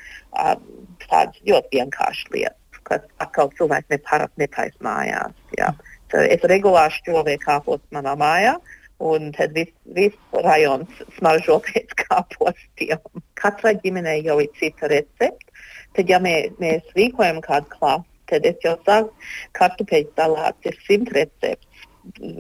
Tādas 1.12 1.40
ļoti 1.48 1.79
vienkāršas 1.79 2.35
lietas, 2.35 2.85
kas 2.88 3.09
atkal 3.22 3.53
cilvēks 3.59 3.92
neparasti 3.92 4.42
netaisa 4.44 4.87
mājās. 4.87 5.35
Jā. 5.59 5.72
Es 6.12 6.44
regulāri 6.48 6.96
šķovēju 6.98 7.40
kāpostus 7.44 7.92
manā 7.94 8.16
mājā 8.20 8.57
un 9.03 9.33
tad 9.35 9.55
viss 9.57 9.72
vis 9.96 10.14
rajons 10.46 11.03
smaržo 11.16 11.59
pēc 11.66 11.94
kāpostiem. 12.05 13.03
Katrai 13.40 13.75
ģimenei 13.83 14.22
jau 14.27 14.38
ir 14.42 14.51
cita 14.61 14.90
recepte. 14.92 15.51
Tad, 15.96 16.09
ja 16.09 16.20
mē, 16.22 16.37
mēs 16.62 16.94
rīkojam 16.96 17.42
kādu 17.44 17.68
klasi, 17.75 18.09
tad 18.31 18.46
es 18.48 18.62
jau 18.64 18.79
saku, 18.87 19.12
kartupeļu 19.59 20.09
salāts 20.16 20.70
ir 20.70 20.79
simt 20.87 21.12
recepts. 21.12 21.88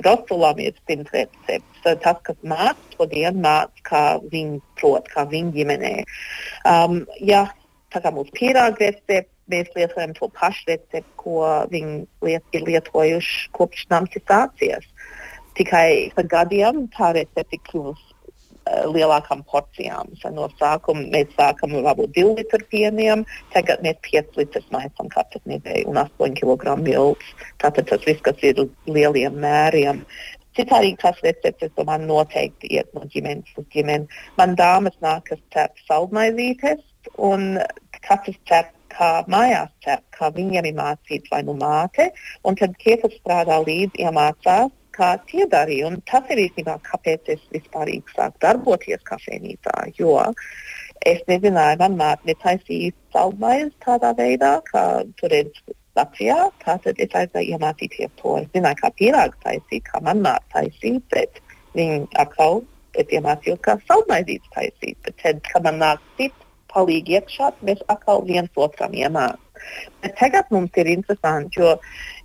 Rostulām 0.06 0.58
ir 0.62 0.78
simt 0.88 1.10
recepts. 1.14 1.82
Tas, 1.84 2.22
kas 2.26 2.38
māca 2.48 2.94
to 2.94 3.06
dienu, 3.10 3.42
māca, 3.44 3.84
kā 3.86 4.04
viņi 4.32 4.62
prot, 4.80 5.10
kā 5.12 5.26
viņi 5.28 5.52
ģimenē. 5.58 5.92
Um, 6.70 7.02
ja 7.20 7.44
tā 7.92 8.02
kā 8.04 8.12
mūsu 8.14 8.32
pīrāga 8.36 8.88
recepte, 8.88 9.28
mēs 9.52 9.68
lietojam 9.76 10.14
to 10.16 10.28
pašu 10.38 10.64
recepti, 10.70 11.04
ko 11.20 11.44
viņi 11.72 12.00
liet, 12.24 12.44
ir 12.56 12.64
lietojuši 12.68 13.52
kopš 13.56 13.84
namsi 13.92 14.22
sācies. 14.24 14.88
Tikai 15.58 16.12
pa 16.16 16.24
gadiem 16.24 16.86
tā 16.94 17.12
recepte 17.18 17.58
kļūst 17.68 18.12
uh, 18.14 18.84
lielākām 18.88 19.42
porcijām. 19.50 20.14
So 20.20 20.32
no 20.32 20.48
sākuma 20.56 21.04
mēs 21.12 21.34
sākam 21.36 21.74
ar 21.76 21.88
varbūt 21.90 22.14
2 22.16 22.36
litru 22.38 22.62
pieniem, 22.72 23.26
tagad 23.52 23.82
mēs 23.84 24.00
5 24.08 24.38
litrus 24.40 24.68
maisam 24.72 25.10
katru 25.12 25.42
nedēļu 25.52 25.92
un 25.92 26.00
8 26.06 26.38
kg 26.40 26.78
miltus. 26.80 27.34
Tātad 27.60 27.90
tas 27.90 28.06
viss, 28.08 28.24
kas 28.24 28.40
ir 28.46 28.64
lieliem 28.88 29.36
mēriem. 29.44 30.06
Citādi 30.56 30.94
tās 31.00 31.20
receptes 31.24 31.72
man 31.88 32.04
noteikti 32.08 32.74
iet 32.76 32.88
no 32.96 33.06
ģimenes 33.12 33.52
uz 33.56 33.68
ģimeni. 33.72 34.08
Man 34.36 34.56
dāmas 34.56 34.96
nāk, 35.04 35.30
kas 35.30 35.40
cep 35.52 35.80
saldmaizītes 35.88 36.80
un 37.30 37.58
katrs 38.02 38.38
cep 38.50 38.70
kā 38.92 39.10
mājās 39.32 39.72
cep, 39.84 40.04
kā 40.16 40.28
viņiem 40.36 40.68
ir 40.68 40.76
mācīts 40.76 41.32
vai 41.32 41.42
nu 41.46 41.56
māte, 41.58 42.10
un 42.44 42.58
tad 42.60 42.76
tie, 42.82 42.98
kas 43.00 43.14
strādā 43.18 43.58
līdzi, 43.64 44.04
iemācās 44.04 44.72
kā 44.92 45.12
tie 45.28 45.46
darīja. 45.48 45.88
Un 45.88 46.00
tas 46.08 46.28
ir 46.32 46.42
īstenībā, 46.46 46.78
kāpēc 46.88 47.30
es 47.34 47.44
vispār 47.54 47.90
sāku 48.12 48.42
darboties 48.44 49.04
kafejnīcā. 49.08 49.76
Jo 49.98 50.18
es 51.08 51.22
nezināju, 51.30 51.80
man 51.80 51.96
māte 52.00 52.28
netaisīja 52.28 52.92
saldmaizi 53.14 53.72
tādā 53.84 54.12
veidā, 54.18 54.58
kā 54.68 54.84
tur 55.20 55.38
ir 55.38 55.48
Latvijā. 55.96 56.50
Tātad 56.64 57.00
es 57.04 57.16
aizgāju 57.22 57.56
iemācīties 57.56 58.12
to. 58.20 58.36
Es 58.42 58.52
zināju, 58.52 58.82
kā 58.82 58.92
pīrāgu 59.00 59.40
taisīt, 59.46 59.88
kā 59.88 60.02
man 60.04 60.22
māte 60.24 60.46
taisīja, 60.54 61.02
bet 61.14 61.42
viņi 61.76 62.06
atkal 62.22 62.62
es 63.00 63.08
iemācījos, 63.08 63.60
kā 63.64 63.78
saldmaizītes 63.88 64.54
taisīt. 64.54 64.98
Bet 65.06 65.20
tad, 65.24 65.42
kad 65.48 65.68
man 65.68 65.80
nāk 65.80 66.08
cits 66.20 66.41
palīgi 66.74 67.18
iekšā, 67.18 67.52
mēs 67.66 67.82
atkal 67.92 68.24
viens 68.28 68.62
otram 68.66 68.94
iemācāmies. 68.96 69.48
Bet 70.02 70.16
tagad 70.18 70.48
mums 70.50 70.74
ir 70.80 70.88
interesanti, 70.90 71.60
jo, 71.60 71.76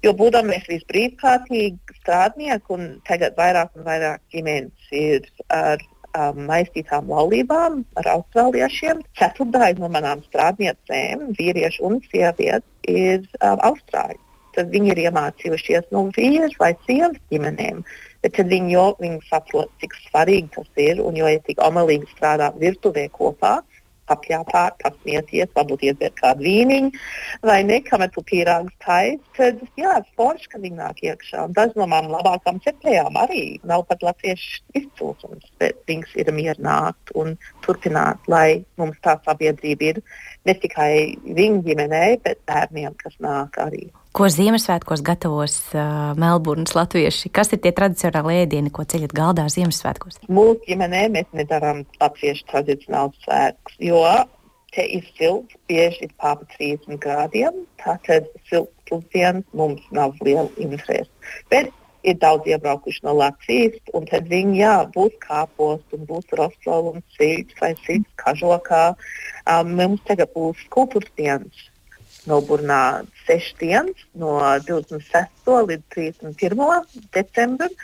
jo 0.06 0.14
būdami 0.18 0.56
mēs 0.56 0.66
visbrīvprātīgi 0.72 2.00
strādnieki, 2.00 2.74
un 2.74 2.88
tagad 3.10 3.38
vairāk 3.38 3.78
un 3.78 3.86
vairāk 3.86 4.24
ģimenes 4.34 4.92
ir 4.98 5.28
ar 5.54 5.84
um, 6.18 6.46
maistītām 6.50 7.12
laulībām, 7.14 7.84
ar 8.02 8.12
austrāliešiem. 8.16 9.04
Ceturdaļa 9.20 9.82
no 9.82 9.92
manām 9.94 10.24
strādniecēm, 10.30 11.30
vīrieši 11.38 11.84
un 11.88 12.02
sievietes, 12.10 12.66
ir 12.88 13.22
um, 13.42 13.62
austrāļi. 13.70 14.20
Tad 14.58 14.72
viņi 14.74 14.90
ir 14.96 15.04
iemācījušies 15.06 15.92
no 15.94 16.08
vīriešu 16.16 16.58
vai 16.64 16.72
sievas 16.88 17.20
ģimenēm. 17.30 17.84
Bet 18.26 18.34
tad 18.40 18.50
viņi, 18.50 18.74
jo, 18.74 18.88
viņi 18.98 19.20
saprot, 19.30 19.70
cik 19.84 19.94
svarīgi 20.08 20.50
tas 20.56 20.82
ir 20.82 21.04
un 21.06 21.20
jo 21.20 21.30
ir 21.30 21.44
tik 21.46 21.62
omelīgi 21.62 22.10
strādāt 22.16 22.58
virtuvē 22.64 23.06
kopā 23.14 23.60
apjāpāt, 24.14 24.78
pasmieties, 24.84 25.52
varbūt 25.58 25.86
iedzert 25.90 26.18
kādu 26.22 26.46
vīniņu, 26.48 26.92
vai 27.48 27.60
ne, 27.68 27.80
kamēr 27.86 28.12
tu 28.14 28.24
pīrāgus 28.28 28.76
taisi, 28.84 29.22
tad, 29.38 29.62
jā, 29.80 29.94
forši, 30.20 30.50
ka 30.54 30.62
viņi 30.64 30.80
nāk 30.80 31.04
iekšā. 31.06 31.48
Un 31.48 31.56
daži 31.58 31.80
no 31.80 31.90
manām 31.90 32.14
labākām 32.16 32.62
cepējām 32.66 33.20
arī 33.22 33.44
nav 33.68 33.86
pat 33.90 34.06
latviešu 34.06 34.64
izcelsmes, 34.78 35.52
bet 35.62 35.80
viņas 35.90 36.16
ir 36.24 36.34
mierināti 36.36 37.16
un 37.20 37.36
turpināt, 37.66 38.24
lai 38.32 38.64
mums 38.82 39.00
tā 39.06 39.18
sabiedrība 39.28 39.92
ir 39.92 40.02
ne 40.48 40.58
tikai 40.58 40.92
viņu 41.28 41.64
ģimenei, 41.68 42.20
bet 42.24 42.44
bērniem, 42.50 42.96
kas 43.04 43.18
nāk 43.24 43.60
arī. 43.62 43.88
Ko 44.18 44.26
Ziemassvētkos 44.34 45.04
gatavos 45.06 45.56
uh, 45.78 46.16
Melburnas 46.18 46.72
latvieši? 46.74 47.30
Kas 47.30 47.52
ir 47.54 47.60
tie 47.62 47.70
tradicionāli 47.78 48.40
ēdieni, 48.42 48.72
ko 48.74 48.82
ceļat 48.90 49.12
galdā 49.14 49.44
Ziemassvētkos? 49.54 50.24
Mūsu 50.34 50.58
ģimenē 50.64 51.04
mēs 51.14 51.28
nedarām 51.38 51.84
latviešu 52.02 52.48
tradicionālus 52.50 53.20
svētkus, 53.28 53.76
jo 53.78 54.02
te 54.74 54.88
ir 54.98 55.06
silts, 55.20 55.54
bieži 55.70 56.08
ir 56.08 56.16
pār 56.18 56.42
30 56.56 56.98
grādiem. 57.06 57.62
Tātad 57.84 58.26
silts 58.50 58.90
pusdienas 58.90 59.46
mums 59.54 59.86
nav 59.94 60.18
liela 60.26 60.50
interese. 60.58 61.06
Bet 61.54 61.70
ir 62.02 62.18
daudz 62.18 62.50
iebraukuši 62.50 63.06
no 63.06 63.14
Latvijas, 63.22 63.78
un 63.94 64.10
tad 64.10 64.34
viņi 64.34 64.64
jā, 64.64 64.76
būs 64.98 65.14
kāpos, 65.30 65.86
un 65.94 66.10
būs 66.10 66.26
rostovs, 66.42 66.98
un 66.98 67.06
sīgs 67.22 67.62
vai 67.62 67.76
sīgs 67.86 68.10
kažokā. 68.26 68.84
Um, 69.46 69.78
mums 69.78 70.02
tagad 70.10 70.34
būs 70.34 70.66
kultūras 70.74 71.14
dienas 71.22 71.68
Melburnā 72.28 73.06
sešas 73.26 73.56
dienas, 73.62 74.02
no 74.20 74.36
26. 74.68 75.52
līdz 75.70 75.84
31. 75.96 76.98
decembrim. 77.16 77.76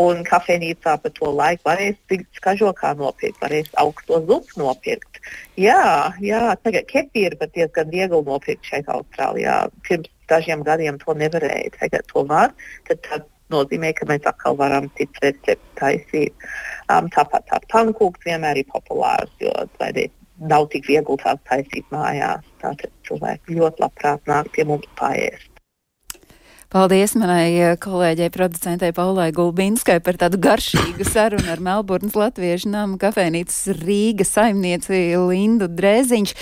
Un 0.00 0.22
kafejnīcā 0.24 0.96
pa 1.02 1.10
to 1.16 1.32
laiku 1.34 1.66
varēs 1.66 1.98
skažokā 2.38 2.94
nopirkt, 3.00 3.40
varēs 3.42 3.72
augsto 3.82 4.20
zupu 4.28 4.62
nopirkt. 4.62 5.20
Jā, 5.58 6.14
jā 6.22 6.54
tagad 6.62 6.86
kefīri 6.90 7.38
pat 7.40 7.52
diezgan 7.56 7.90
viegli 7.90 8.22
nopirkt 8.26 8.70
šeit 8.70 8.88
Austrālijā. 8.92 9.64
Pirms 9.88 10.08
dažiem 10.30 10.62
gadiem 10.66 11.00
to 11.02 11.16
nevarēja, 11.18 11.74
tagad 11.80 12.06
to 12.12 12.24
var. 12.30 12.54
Tad, 12.88 13.02
tad 13.08 13.28
nozīmē, 13.50 13.92
ka 13.98 14.06
mēs 14.10 14.26
atkal 14.30 14.56
varam 14.60 14.88
citas 14.98 15.26
receptes 15.26 15.76
taisīt. 15.80 16.48
Um, 16.90 17.10
tāpat 17.12 17.46
tā 17.50 17.60
pankūks 17.72 18.24
vienmēr 18.26 18.62
ir 18.62 18.70
populārs, 18.70 19.32
jo 19.42 19.52
vai 19.80 19.92
nav 20.40 20.68
tik 20.72 20.88
viegli 20.88 21.20
tās 21.22 21.40
taisīt 21.48 21.86
mājās. 21.92 22.44
Tātad 22.62 22.92
cilvēki 23.08 23.60
ļoti 23.60 23.84
labprāt 23.84 24.28
nāk 24.30 24.50
pie 24.54 24.66
mums 24.68 24.88
paēst. 25.00 25.50
Paldies 26.70 27.16
manai 27.18 27.50
eh, 27.58 27.72
kolēģei, 27.82 28.30
producentei 28.30 28.92
Paulai 28.94 29.32
Gulbinskai 29.34 29.96
par 30.06 30.14
tādu 30.20 30.38
garšīgu 30.38 31.02
sarunu 31.02 31.50
ar 31.50 31.58
Melburnas 31.58 32.14
latviešu 32.14 32.70
namu 32.70 32.94
kafejnīcas 33.02 33.72
Rīga 33.80 34.22
saimnieci 34.28 35.00
Lindu 35.18 35.66
Drēziņš. 35.66 36.36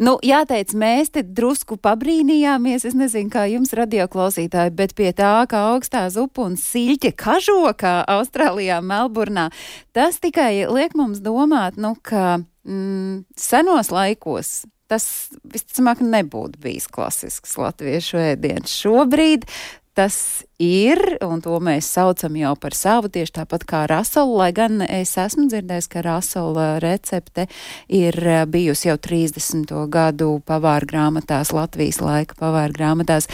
Nu, 0.00 0.16
jāteic, 0.26 0.72
mēs 0.80 1.12
te 1.14 1.22
drusku 1.22 1.76
pabrīnījāmies, 1.78 2.88
es 2.88 2.98
nezinu, 2.98 3.30
kā 3.30 3.44
jums 3.52 3.70
radioklausītāji, 3.76 4.72
bet 4.74 4.96
pie 4.98 5.12
tā, 5.14 5.44
ka 5.46 5.60
augstā 5.74 6.06
zupa 6.10 6.48
un 6.48 6.58
siļķe 6.58 7.12
kažokā 7.20 7.98
Austrālijā, 8.16 8.80
Melburnā, 8.82 9.50
tas 9.94 10.18
tikai 10.18 10.64
liek 10.72 10.96
mums 10.98 11.20
domāt, 11.22 11.78
nu, 11.78 11.92
ka 12.00 12.40
mm, 12.66 13.24
senos 13.38 13.92
laikos 13.94 14.64
tas 14.90 15.04
visticamāk 15.46 16.02
nebūtu 16.02 16.58
bijis 16.64 16.88
klasisks 16.90 17.54
latviešu 17.60 18.18
ēdiens. 18.32 18.72
Šobrīd 18.82 19.46
tas 19.94 20.42
ir, 20.60 21.00
un 21.24 21.40
to 21.42 21.56
mēs 21.64 21.88
saucam 21.88 22.36
jau 22.36 22.52
par 22.60 22.76
savu, 22.76 23.08
tieši 23.12 23.34
tāpat 23.40 23.64
kā 23.68 23.80
rasolu, 23.90 24.36
lai 24.42 24.50
gan 24.54 24.84
es 24.84 25.16
esmu 25.18 25.48
dzirdējis, 25.48 25.88
ka 25.90 26.02
rasola 26.04 26.66
recepte 26.82 27.46
ir 27.88 28.16
eh, 28.20 28.44
bijusi 28.50 28.90
jau 28.90 28.98
30. 29.00 29.72
gadu 29.90 30.30
pavāra 30.46 30.86
grāmatās, 30.86 31.54
Latvijas 31.56 32.00
laika 32.04 32.36
pavāra 32.38 32.72
grāmatās. 32.76 33.30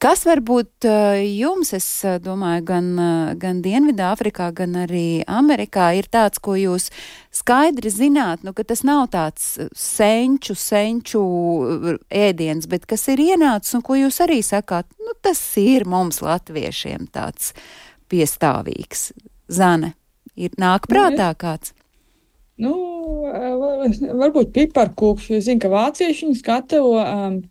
Kas 0.00 0.24
varbūt 0.28 0.88
eh, 0.88 1.20
jums, 1.28 1.74
es 1.76 1.88
eh, 2.08 2.16
domāju, 2.22 2.64
gan, 2.72 2.90
gan 3.40 3.60
Dienvidāfrikā, 3.64 4.50
gan 4.56 4.80
arī 4.86 5.20
Amerikā 5.28 5.92
ir 6.00 6.08
tāds, 6.10 6.40
ko 6.40 6.56
jūs 6.56 6.88
skaidri 7.34 7.92
zināt, 7.92 8.42
nu, 8.46 8.54
ka 8.56 8.64
tas 8.66 8.82
nav 8.86 9.04
tāds 9.12 9.52
senču, 9.76 10.56
senču 10.58 11.20
ēdiens, 12.08 12.66
bet 12.70 12.88
kas 12.90 13.06
ir 13.12 13.22
ienācis 13.22 13.76
un 13.76 13.84
ko 13.86 14.00
jūs 14.00 14.22
arī 14.24 14.40
sakāt, 14.46 14.88
nu, 14.98 15.14
tas 15.22 15.38
ir 15.60 15.86
mums 15.86 16.22
Latvijas 16.24 16.69
latviešiem 16.70 17.10
tāds 17.12 17.52
piestāvīgs. 18.10 19.12
Zane, 19.50 19.94
ir 20.36 20.50
nāk 20.58 20.86
nu, 20.86 20.94
prātā 20.94 21.34
kāds? 21.34 21.74
Nu, 22.58 22.74
varbūt 24.20 24.52
piparkūks, 24.54 25.30
jo 25.30 25.40
zinu, 25.40 25.60
ka 25.60 25.68
vācieši 25.68 26.26
viņus 26.26 26.44
gatavo. 26.44 26.98
Um, 27.00 27.42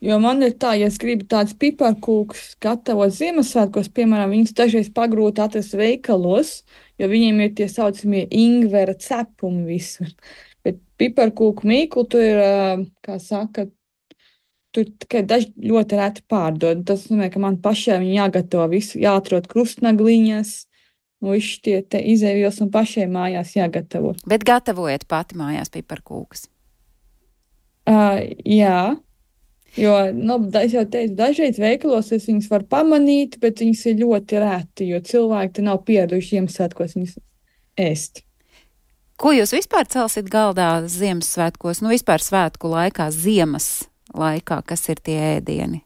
Jo 0.00 0.16
man 0.16 0.40
ir 0.40 0.54
tā, 0.56 0.70
ja 0.80 0.86
es 0.88 0.94
gribu 0.96 1.26
tādus 1.28 1.52
piparkūkus 1.60 2.54
gatavot 2.64 3.12
Ziemassvētkos, 3.12 3.90
piemēram, 3.92 4.30
viņus 4.32 4.54
dažreiz 4.56 4.86
pagrūti 4.96 5.42
atrast 5.44 5.74
veikalos, 5.76 6.62
jo 6.96 7.04
viņiem 7.04 7.42
ir 7.44 7.50
tie 7.58 7.66
saucamie 7.68 8.22
ingvera 8.32 8.94
cepumi 8.96 9.66
visur. 9.68 10.08
Bet 10.64 10.80
piparkūku 10.96 11.68
mīklu 11.68 12.06
tur 12.08 12.24
ir, 12.24 12.40
kā 13.04 13.18
saka, 13.20 13.66
tur 14.74 14.86
tikai 15.02 15.22
daži 15.26 15.50
ļoti 15.70 15.98
reti 15.98 16.24
pārdod. 16.30 16.84
Tas 16.88 17.06
nozīmē, 17.08 17.30
ka 17.32 17.42
man 17.42 17.58
pašai 17.62 18.00
jāgatavo 18.06 18.68
visu, 18.72 18.98
jāatrod 19.02 19.48
krustnagliņas. 19.50 20.54
Viss 21.20 21.60
tie 21.60 21.82
izēvielas 22.14 22.62
un 22.64 22.70
pašai 22.72 23.04
mājās 23.12 23.52
jāgatavo. 23.58 24.14
Bet 24.30 24.46
gatavojiet 24.48 25.04
pati 25.10 25.36
mājās 25.36 25.68
piparkūkas. 25.74 26.46
Uh, 27.90 28.22
jā, 28.46 28.94
jo, 29.76 29.94
nu, 30.14 30.38
es 30.60 30.72
jau 30.76 30.86
teicu, 30.88 31.16
dažreiz 31.18 31.58
veikalos 31.60 32.12
es 32.14 32.28
viņus 32.28 32.48
varu 32.52 32.68
pamanīt, 32.70 33.36
bet 33.42 33.60
viņas 33.60 33.84
ir 33.90 34.00
ļoti 34.04 34.40
reti, 34.40 34.88
jo 34.92 35.00
cilvēki 35.04 35.58
te 35.58 35.64
nav 35.66 35.82
pieraduši 35.88 36.36
Ziemassvētkos 36.36 36.96
viņus 36.96 37.16
ēst. 37.80 38.22
Ko 39.20 39.34
jūs 39.36 39.52
vispār 39.52 39.88
celsiet 39.92 40.30
galdā 40.32 40.70
Ziemassvētkos, 40.88 41.82
nu 41.84 41.92
vispār 41.92 42.22
svētku 42.24 42.70
laikā, 42.72 43.10
ziemas 43.12 43.89
laikā, 44.16 44.60
kas 44.66 44.88
ir 44.92 45.00
tie 45.04 45.18
ēdieni? 45.36 45.82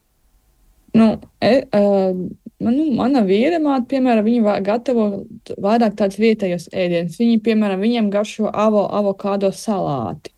Nu, 0.94 1.08
e, 1.42 1.54
uh, 1.74 2.14
nu, 2.62 2.84
mana 2.94 3.24
vīra 3.26 3.58
māte, 3.62 3.88
piemēram, 3.90 4.26
viņa 4.28 4.58
gatavo 4.66 5.06
vairāk 5.58 5.96
tādus 5.98 6.20
vietējos 6.22 6.68
ēdienus. 6.70 7.18
Viņi, 7.18 7.40
piemēram, 7.42 7.82
viņiem 7.82 8.10
garšo 8.14 8.50
avo, 8.50 8.84
avokado 8.94 9.50
salāti. 9.54 10.30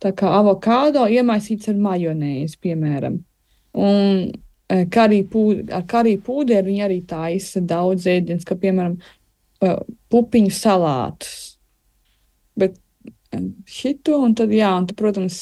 Tā 0.00 0.14
kā 0.16 0.30
avokado 0.38 1.04
iemaisīts 1.04 1.68
ar 1.68 1.76
majonēzi, 1.76 2.56
piemēram. 2.64 3.18
Un 3.76 4.30
karī 4.90 5.20
pūd, 5.28 5.70
ar 5.74 5.84
kariju 5.90 6.22
pūderi 6.24 6.70
viņi 6.70 6.84
arī 6.86 7.00
taisa 7.06 7.60
daudz 7.60 8.06
ēdienas, 8.10 8.46
kā 8.48 8.56
piemēram 8.58 8.96
pupiņu 10.10 10.52
salātus. 10.54 11.58
Bet 12.58 12.78
šito 13.68 14.20
un 14.24 14.34
tad, 14.38 14.52
jā, 14.54 14.70
un 14.78 14.88
tad, 14.88 14.96
protams, 14.98 15.40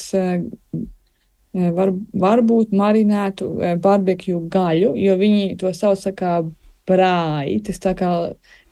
var, 1.53 1.93
varbūt 2.13 2.73
marinētu 2.75 3.49
barbekju 3.81 4.43
gaļu, 4.53 4.93
jo 4.99 5.15
viņi 5.19 5.55
to 5.61 5.73
sauc 5.73 6.03
kā 6.17 6.41
brāļi. 6.89 7.59
Tas 7.67 7.81
tā 7.81 7.95
kā 7.97 8.11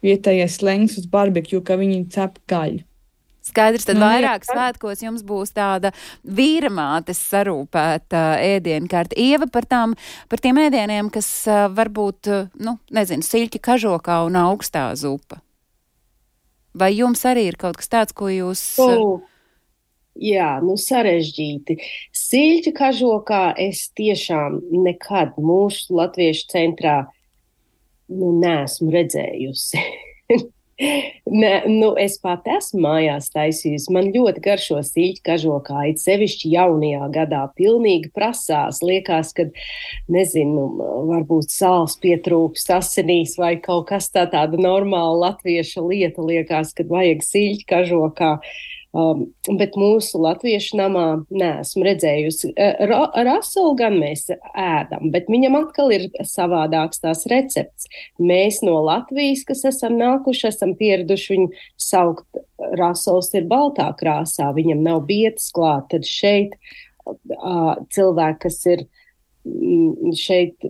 vietējais 0.05 0.59
slēgts 0.59 0.99
uz 1.01 1.09
barbekju, 1.11 1.63
ka 1.65 1.79
viņi 1.79 2.05
cep 2.13 2.39
gaļu. 2.49 2.83
Skaidrs, 3.47 3.85
tad 3.87 3.95
nu, 3.95 4.03
vairāk 4.03 4.43
svētkos 4.43 5.01
jums 5.05 5.21
būs 5.23 5.53
tāda 5.55 5.93
vīramātes 6.27 7.19
sarūpēta 7.29 8.23
ēdienkarte. 8.43 9.15
Ieva 9.15 9.47
par, 9.51 9.63
tām, 9.69 9.93
par 10.27 10.43
tiem 10.43 10.59
ēdieniem, 10.65 11.07
kas 11.13 11.29
varbūt, 11.77 12.31
nu, 12.59 12.75
nezinu, 12.91 13.23
siļķi 13.23 13.61
kažokā 13.63 14.19
un 14.27 14.35
augstā 14.41 14.89
zupa. 14.99 15.39
Vai 16.77 16.91
jums 16.97 17.23
arī 17.25 17.47
ir 17.53 17.57
kaut 17.57 17.79
kas 17.79 17.89
tāds, 17.89 18.13
ko 18.17 18.27
jūs. 18.29 18.63
Oh. 18.83 19.23
Jā, 20.17 20.57
nu 20.65 20.77
sarežģīti. 20.81 21.77
Siļķa 22.15 22.73
kažokā 22.77 23.43
es 23.61 23.87
tiešām 23.97 24.59
nekad 24.85 25.37
mūsu 25.37 25.97
latviešu 25.99 26.47
centrā 26.53 26.97
nu, 28.09 28.31
neesmu 28.41 28.91
redzējusi. 28.93 29.83
ne, 31.41 31.51
nu, 31.67 31.91
es 31.99 32.17
pat 32.21 32.45
esmu 32.49 32.81
mājās 32.85 33.29
taisījusi. 33.33 33.91
Man 33.93 34.09
ļoti 34.13 34.41
garšo 34.45 34.79
sīļķa 34.85 35.23
kažokā, 35.25 35.83
it 35.91 36.01
sevišķi 36.01 36.51
jaunajā 36.53 37.09
gadā. 37.15 37.43
Pilnīgi 37.57 38.11
prasās. 38.15 38.81
Liekas, 38.85 39.33
ka, 39.37 39.47
nezinu, 40.13 40.67
varbūt 41.11 41.53
sāls 41.53 41.97
pietrūkst 42.03 42.73
asinīs 42.77 43.37
vai 43.41 43.55
kaut 43.61 43.89
kas 43.91 44.11
tā 44.13 44.27
tāda 44.31 44.59
normāla 44.61 45.27
latvieša 45.27 45.85
lieta. 45.85 46.25
Liekas, 46.25 46.73
ka 46.77 46.87
vajag 46.89 47.25
sīļķa 47.25 47.69
kažokā. 47.73 48.33
Um, 48.97 49.27
bet 49.59 49.75
mūsu 49.77 50.17
latviešu 50.23 50.77
namā 50.79 51.03
neesmu 51.29 51.85
redzējusi. 51.85 52.49
Uh, 52.55 52.79
ra 52.89 53.01
rasolu 53.27 53.75
gan 53.77 53.97
mēs 54.01 54.25
ēdam, 54.33 55.11
bet 55.13 55.29
viņam 55.29 55.59
atkal 55.59 55.93
ir 55.93 56.07
savādāks 56.25 57.03
tās 57.03 57.25
recepts. 57.29 57.85
Mēs 58.17 58.63
no 58.65 58.79
Latvijas, 58.87 59.43
kas 59.45 59.61
esam 59.69 59.99
nākuši, 59.99 60.47
esam 60.49 60.73
pieraduši 60.79 61.35
viņu 61.35 61.65
saukt. 61.77 62.41
Rasols 62.79 63.29
ir 63.37 63.45
baltā 63.51 63.91
krāsā, 63.99 64.49
viņam 64.55 64.81
nav 64.87 65.03
bietas 65.05 65.51
klāt. 65.53 65.91
Tad 65.93 66.07
šeit 66.09 66.57
uh, 67.05 67.75
cilvēki, 67.93 68.47
kas 68.47 68.63
ir 68.73 68.87
Mm, 68.87 69.06
šeit, 70.17 70.67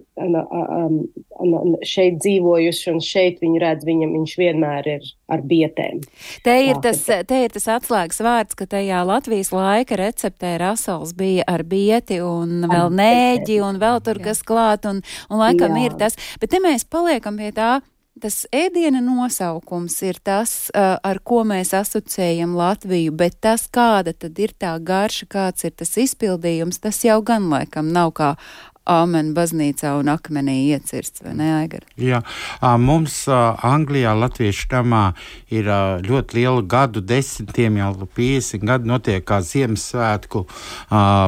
šeit 1.87 2.19
dzīvojuši, 2.23 2.85
un 2.91 3.01
šeit 3.03 3.41
viņi 3.43 3.61
redz, 3.63 3.87
viņam 3.87 4.13
viņš 4.17 4.35
vienmēr 4.39 4.89
ir 4.95 5.09
ar 5.31 5.43
bietēm. 5.47 6.01
Te 6.45 6.55
ir, 6.65 6.79
tas, 6.83 7.01
te 7.03 7.41
ir 7.43 7.53
tas 7.53 7.67
atslēgas 7.77 8.21
vārds, 8.23 8.57
ka 8.57 8.67
tajā 8.69 9.03
Latvijas 9.07 9.51
laika 9.55 9.99
receptē 9.99 10.55
rasals 10.61 11.13
bija 11.17 11.45
ar 11.49 11.65
bieti 11.67 12.21
un 12.23 12.65
vēl 12.69 12.93
nēģi 12.97 13.59
un 13.65 13.81
vēl 13.83 14.01
tur 14.05 14.21
kas 14.23 14.43
klāt, 14.47 14.87
un, 14.89 15.03
un 15.29 15.43
laikam 15.43 15.75
Jā. 15.75 15.85
ir 15.89 15.99
tas. 15.99 16.17
Bet 16.41 16.53
te 16.53 16.63
mēs 16.63 16.87
paliekam 16.87 17.39
pie 17.39 17.51
tā. 17.55 17.77
Tas 18.17 18.45
ēdiena 18.55 19.01
nosaukums 19.03 19.93
ir 20.07 20.17
tas, 20.25 20.71
ar 20.73 21.19
ko 21.21 21.43
mēs 21.45 21.73
asociējam 21.77 22.55
Latviju, 22.57 23.13
bet 23.13 23.37
tas, 23.45 23.67
kāda 23.69 24.15
tad 24.17 24.39
ir 24.41 24.55
tā 24.57 24.73
garša, 24.81 25.27
kāds 25.29 25.67
ir 25.67 25.75
tas 25.77 25.93
izpildījums, 26.01 26.81
tas 26.81 27.03
jau 27.05 27.19
gan 27.25 27.49
laikam 27.51 27.91
nav 27.93 28.15
kā 28.17 28.31
Āmena 28.87 29.33
baznīcā 29.35 29.91
un 29.99 30.07
akmenī 30.13 30.55
iecirsts, 30.71 31.21
vai 31.25 31.33
ne, 31.35 31.49
Aigar? 31.57 31.83
Jā, 31.99 32.21
mums 32.79 33.19
Anglijā, 33.27 34.13
Latviešu 34.15 34.69
tamā 34.71 35.03
ir 35.51 35.67
ļoti 36.07 36.39
liela 36.39 36.63
gadu 36.63 37.03
desmitiem, 37.03 37.81
jau 37.81 38.07
50 38.17 38.63
gadu 38.67 38.91
notiek 38.93 39.25
kā 39.27 39.41
Ziemassvētku 39.43 40.45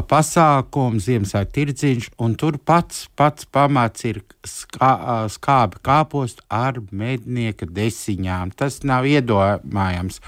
pasākums, 0.09 1.09
Ziemassvētku 1.09 1.55
tirdziņš, 1.59 2.11
un 2.23 2.37
tur 2.39 2.59
pats, 2.63 3.07
pats 3.19 3.49
pamats 3.51 4.07
ir 4.07 4.21
skā, 4.47 4.93
skābi 5.31 5.81
kāpostu 5.83 6.45
ar 6.47 6.79
mednieka 6.91 7.67
desiņām. 7.67 8.55
Tas 8.55 8.81
nav 8.87 9.07
iedomājams. 9.09 10.21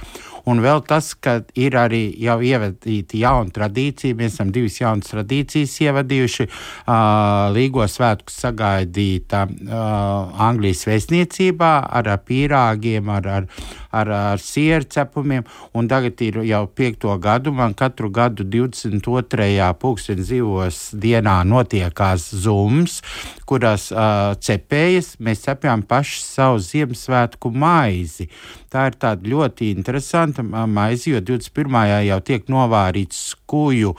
Un 0.49 0.61
vēl 0.63 0.83
tas, 0.87 1.13
ka 1.15 1.39
ir 1.55 1.77
arī 1.79 2.03
jau 2.19 2.39
ievadīta 2.43 3.19
jauna 3.21 3.53
tradīcija. 3.55 4.17
Mēs 4.19 4.35
esam 4.35 4.51
divas 4.53 4.79
jaunas 4.81 5.11
tradīcijas 5.13 5.77
ievadījuši. 5.85 6.47
Uh, 6.49 7.20
Līgo 7.55 7.85
svētku 7.89 8.31
sagaidīta 8.33 9.43
uh, 9.47 10.41
Anglijas 10.47 10.83
vēstniecībā 10.87 11.71
ar, 11.99 12.09
pīrāgiem, 12.27 13.09
ar, 13.11 13.29
ar, 13.37 13.47
ar, 13.91 14.11
ar 14.17 14.43
sieru 14.43 14.87
cepumiem. 14.91 15.47
Tagad 15.91 16.21
ir 16.23 16.41
jau 16.47 16.63
piekto 16.67 17.15
gadu. 17.21 17.51
Man 17.55 17.75
katru 17.77 18.11
gadu 18.13 18.45
22. 18.47 19.71
pulksteņa 19.81 20.27
zivos 20.27 20.81
dienā 20.95 21.41
notiekās 21.47 22.29
zums, 22.43 23.01
kurās 23.51 23.89
uh, 23.91 24.31
cepējas 24.39 25.17
mēs 25.19 25.43
cepjām 25.43 25.83
paši 25.83 26.21
savu 26.23 26.61
Ziemassvētku 26.63 27.51
maizi. 27.51 28.29
Tā 28.71 28.85
ir 28.87 28.95
tāda 28.95 29.27
ļoti 29.27 29.73
interesanta 29.75 30.43
maize, 30.47 31.09
jo 31.11 31.19
21. 31.27 31.75
jau 32.07 32.19
tiek 32.23 32.45
novārīts 32.47 33.17
skuju 33.33 33.89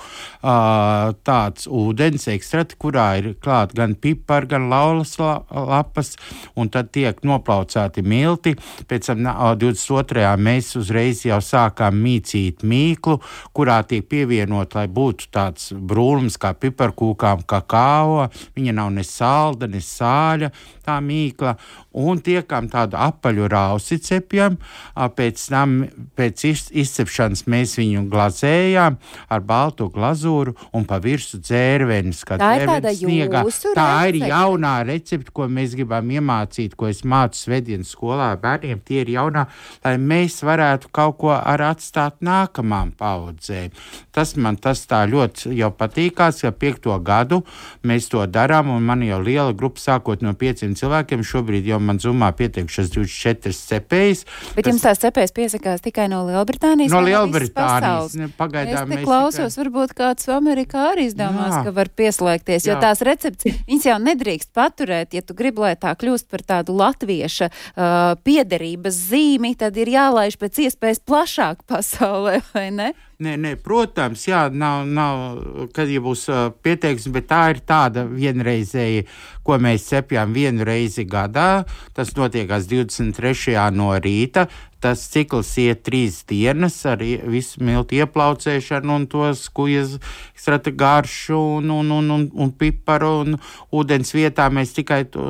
tāds 1.28 1.66
ūdens 1.68 2.24
ekstrakts, 2.32 2.78
kurā 2.80 3.08
ir 3.20 3.26
klāt 3.44 3.74
gan 3.76 3.92
pipari, 4.00 4.48
gan 4.48 4.70
laulas 4.72 5.12
lapas, 5.20 6.14
un 6.56 6.70
tad 6.72 6.88
tiek 6.96 7.20
noplaucēti 7.20 8.00
milti. 8.00 8.54
Pēc 8.88 9.10
tam 9.10 9.28
22. 9.60 10.24
mēs 10.40 10.72
uzreiz 10.80 11.20
jau 11.28 11.42
sākām 11.44 12.00
mīcīt 12.06 12.64
mīklu, 12.64 13.18
kurā 13.52 13.82
tiek 13.84 14.08
pievienot, 14.08 14.72
lai 14.78 14.86
būtu 14.88 15.28
tāds 15.36 15.68
brūnums 15.76 16.40
kā 16.40 16.54
piparkūkām, 16.56 17.44
kakao. 17.44 18.30
Viņa 18.56 18.78
nav 18.80 18.88
ne 18.96 19.04
salda, 19.04 19.41
ne 19.70 19.82
sāļa, 19.82 20.50
tā 20.86 20.98
mīkla, 21.04 21.56
un 21.92 22.20
tiekam 22.24 22.68
tādu 22.72 22.98
apaļu 23.00 23.48
rausi 23.52 24.00
cepjam, 24.02 24.58
Pēc 24.92 25.42
tam, 25.48 25.72
pēc 26.18 26.42
izcepšanas, 26.82 27.44
mēs 27.50 27.74
viņu 27.78 28.04
glazējām 28.12 28.98
ar 29.32 29.44
baltu 29.46 29.88
glazūru 29.92 30.54
un 30.76 30.84
pa 30.88 30.98
virsmu 31.02 31.40
dzērvenes. 31.42 32.22
Tā 32.28 32.50
ir 32.58 32.64
tāda 32.68 32.92
sniegā. 32.96 33.42
Tā 33.76 33.88
ir 34.10 34.18
jaunā 34.22 34.74
recepte, 34.88 35.32
ko 35.34 35.48
mēs 35.48 35.76
gribam 35.78 36.10
iemācīt, 36.12 36.76
ko 36.78 36.90
es 36.90 37.02
mācu 37.08 37.40
svētdienas 37.40 37.92
skolā 37.96 38.30
bērniem. 38.42 38.82
Tie 38.84 39.00
ir 39.02 39.12
jaunā, 39.14 39.46
lai 39.84 39.94
mēs 40.00 40.40
varētu 40.46 40.92
kaut 40.94 41.18
ko 41.22 41.32
ar 41.34 41.64
atstāt 41.72 42.20
nākamām 42.24 42.92
paudzēm. 42.98 43.72
Tas 44.12 44.36
man 44.36 44.60
tas 44.60 44.84
tā 44.88 45.02
ļoti 45.08 45.54
jau 45.58 45.72
patīkās, 45.76 46.42
ka 46.44 46.52
piekto 46.52 46.96
gadu 47.04 47.42
mēs 47.86 48.10
to 48.12 48.24
darām, 48.28 48.70
un 48.76 48.84
man 48.86 49.04
jau 49.06 49.22
liela 49.24 49.56
grupa 49.56 49.80
sākot 49.82 50.22
no 50.24 50.34
pieciem 50.38 50.76
cilvēkiem. 50.78 51.24
Šobrīd 51.26 51.66
jau 51.72 51.80
man 51.84 52.00
zumā 52.02 52.30
pieteikušas 52.36 52.90
24 52.94 53.54
cepējas. 53.56 54.24
Bet 54.56 54.68
jums 54.70 54.84
tās 54.84 55.02
cepēs 55.02 55.34
piesakās 55.36 55.84
tikai 55.84 56.08
no 56.12 56.22
Lielbritānijas? 56.28 56.92
No 56.92 57.02
Lielbritānijas. 57.04 58.16
Ne, 58.18 58.30
pagaidām 58.38 58.94
es 58.96 59.04
klausos, 59.04 59.58
varbūt 59.60 59.94
kāds 59.98 60.28
Amerikā 60.32 60.88
arī 60.92 61.08
izdomās, 61.10 61.58
Jā. 61.58 61.62
ka 61.66 61.74
var 61.76 61.92
pieslēgties, 61.92 62.66
jo 62.68 62.76
Jā. 62.76 62.80
tās 62.86 63.04
recepts, 63.06 63.48
viņas 63.68 63.88
jau 63.90 63.98
nedrīkst 64.02 64.52
paturēt, 64.56 65.16
ja 65.16 65.24
tu 65.26 65.36
gribi, 65.38 65.64
lai 65.66 65.74
tā 65.80 65.94
kļūst 65.98 66.30
par 66.32 66.44
tādu 66.54 66.76
latvieša 66.78 67.50
uh, 67.52 67.86
piederības 68.24 69.00
zīmi, 69.12 69.54
tad 69.58 69.78
ir 69.80 69.92
jālaiž 69.94 70.38
pēc 70.40 70.66
iespējas 70.66 71.02
plašāk 71.06 71.64
pasaulē, 71.70 72.40
vai 72.54 72.68
ne? 72.74 72.92
Nē, 73.22 73.36
nē, 73.38 73.52
protams, 73.62 74.24
jā, 74.26 74.48
nav, 74.50 74.86
nav 74.90 75.68
kad 75.76 75.90
ja 75.90 76.00
būs 76.02 76.24
uh, 76.32 76.48
pieteiksme, 76.64 77.12
bet 77.14 77.28
tā 77.30 77.42
ir 77.52 77.60
tāda 77.62 78.02
vienreizēja, 78.08 79.04
ko 79.46 79.58
mēs 79.62 79.86
cepjam 79.92 80.32
vienu 80.34 80.66
reizi 80.66 81.04
gadā. 81.06 81.62
Tas 81.96 82.14
notiekās 82.16 82.68
23. 82.70 83.56
no 83.74 83.92
rīta. 83.98 84.48
Tas 84.82 85.04
cikls 85.12 85.52
iet 85.62 85.84
trīs 85.86 86.22
dienas 86.28 86.80
ar 86.90 87.02
visu 87.02 87.62
miltu 87.62 88.00
ieplaucēšanu 88.00 88.96
un 88.98 89.06
to 89.10 89.28
skujas 89.38 89.98
strata 90.42 90.72
garšu 90.74 91.38
un, 91.58 91.70
un, 91.70 91.90
un, 91.90 92.10
un, 92.10 92.24
un 92.34 92.50
piparu 92.58 93.12
un 93.22 93.36
ūdens 93.74 94.10
vietā 94.14 94.48
mēs 94.50 94.74
tikai 94.74 95.04
to. 95.12 95.22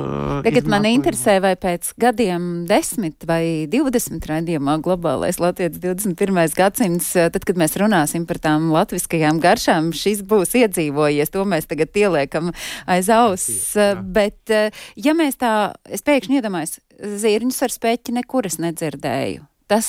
Tagad 0.45 0.69
man 0.71 0.87
interesē, 0.89 1.37
vai 1.43 1.53
pēc 1.59 1.91
gadiem, 2.01 2.65
desmit 2.69 3.27
vai 3.29 3.69
divdesmit 3.69 4.25
raidījumā 4.29 4.79
globālais 4.83 5.37
Latvijas 5.43 5.77
21. 5.83 6.41
gadsimts, 6.57 7.11
eh, 7.19 7.29
tad, 7.33 7.45
kad 7.45 7.59
mēs 7.61 7.77
runāsim 7.77 8.25
par 8.29 8.41
tām 8.41 8.71
latviskajām 8.73 9.41
garšām, 9.43 9.91
šis 9.93 10.25
būs 10.25 10.57
iedzīvojies. 10.63 11.33
To 11.33 11.45
mēs 11.45 11.69
tagad 11.69 11.93
ieliekam 11.93 12.49
aiz 12.89 13.11
auss. 13.13 13.77
Bet, 14.01 14.41
eh, 14.49 14.73
ja 14.97 15.13
mēs 15.17 15.37
tā, 15.37 15.53
es 15.85 16.01
pēkšņi 16.01 16.41
iedomājos, 16.41 16.79
zirņus 16.99 17.61
ar 17.65 17.73
speķi 17.73 18.15
nekur 18.19 18.47
es 18.49 18.59
nedzirdēju. 18.61 19.45
Tas 19.71 19.87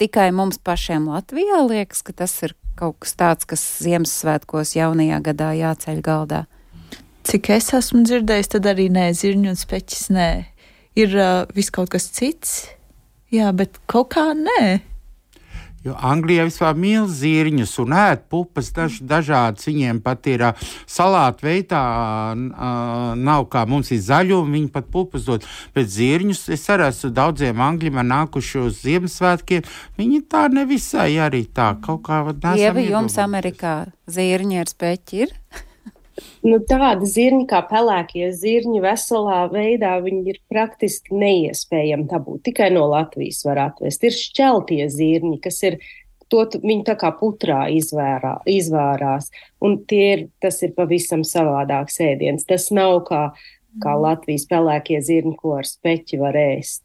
tikai 0.00 0.30
mums 0.34 0.58
pašiem 0.62 1.08
Latvijā 1.10 1.60
liekas, 1.66 2.02
ka 2.06 2.14
tas 2.16 2.34
ir 2.46 2.54
kaut 2.78 3.00
kas 3.04 3.16
tāds, 3.18 3.48
kas 3.48 3.62
Ziemassvētkos 3.84 4.76
jaunajā 4.76 5.20
gadā 5.24 5.50
jāceļ 5.56 6.02
galdā. 6.04 6.44
Cik 7.26 7.50
es 7.56 7.72
esmu 7.74 8.04
dzirdējis, 8.06 8.52
tad 8.54 8.68
arī 8.70 8.86
nē, 8.92 9.08
zirņu 9.18 9.50
un 9.50 9.58
speķis 9.58 10.04
nē. 10.14 10.30
Ir 10.96 11.16
uh, 11.18 11.42
viss 11.56 11.72
kaut 11.74 11.90
kas 11.92 12.06
cits, 12.14 12.52
jā, 13.34 13.50
bet 13.56 13.80
kaut 13.90 14.12
kā 14.14 14.30
nē. 14.38 14.78
Jo 15.86 15.94
Anglijā 16.02 16.48
vispār 16.48 16.74
mīl 16.74 17.04
zirņus 17.06 17.76
un 17.84 17.92
ēd 17.94 18.24
pupas 18.32 18.72
daž, 18.74 18.98
dažādas. 19.06 19.68
Viņiem 19.68 20.00
pat 20.02 20.26
ir 20.32 20.42
salāta 20.90 21.46
veidā, 21.46 21.82
nav 22.34 23.46
kā 23.52 23.62
mums 23.70 23.92
ir 23.94 24.00
zaļumi, 24.02 24.54
viņi 24.56 24.72
pat 24.74 24.88
pupas 24.90 25.28
dod. 25.28 25.46
Bet 25.76 25.92
zirņus 25.94 26.48
es 26.56 26.66
arī 26.74 26.88
esmu 26.90 27.12
daudziem 27.14 27.62
angļiem 27.68 28.02
nākuši 28.02 28.64
uz 28.64 28.82
Ziemassvētkiem. 28.82 29.68
Viņi 30.00 30.24
tā 30.26 30.48
nevisai 30.50 31.12
arī 31.22 31.44
tā 31.46 31.74
kaut 31.84 32.02
kā 32.08 32.24
Ieva, 32.56 32.82
jums. 32.82 33.20
Amerikā 33.22 33.76
zirņi 34.10 34.60
ar 34.64 34.74
speķi 34.74 35.24
ir? 35.26 35.38
Nu, 36.46 36.58
tādi 36.64 37.08
zirņi 37.10 37.44
kā 37.50 37.60
pelēkie 37.68 38.30
zirņi 38.32 38.80
veselā 38.84 39.42
veidā, 39.52 39.96
viņi 40.04 40.32
ir 40.32 40.38
praktiski 40.48 41.16
neiespējami 41.18 42.06
dabūt. 42.08 42.44
Tikai 42.48 42.70
no 42.72 42.86
Latvijas 42.88 43.42
var 43.44 43.60
atvest. 43.66 44.04
Ir 44.06 44.16
šķeltie 44.16 44.86
zirņi, 44.92 45.40
kas 45.44 45.60
ir, 45.68 45.76
to, 46.32 46.44
viņi 46.62 46.86
tā 46.88 46.96
kā 47.00 47.10
putrā 47.18 47.66
izvērā, 47.74 48.36
tie 49.90 50.06
ir, 50.14 50.24
tas 50.40 50.62
ir 50.64 50.72
pavisam 50.78 51.26
savādāks 51.26 52.00
ēdiens. 52.06 52.46
Tas 52.48 52.70
nav 52.74 53.02
kā, 53.10 53.22
kā 53.82 53.98
Latvijas 54.00 54.48
pelēkie 54.48 55.02
zirņi, 55.04 55.36
ko 55.42 55.58
ar 55.60 55.68
speķi 55.68 56.22
var 56.22 56.38
ēst. 56.46 56.82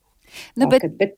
Nu, 0.59 0.67
bet 0.71 0.83
ka- 0.83 0.91
bet 0.99 1.15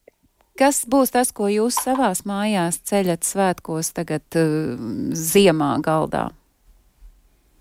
kas 0.60 0.84
būs 0.86 1.14
tas, 1.14 1.32
ko 1.34 1.50
jūs 1.50 1.82
savās 1.82 2.26
mājās 2.30 2.78
ceļat 2.86 3.26
svētkos 3.26 3.94
tagad 3.98 4.38
uh, 4.38 4.78
ziemā 5.18 5.76
galdā? 5.82 6.30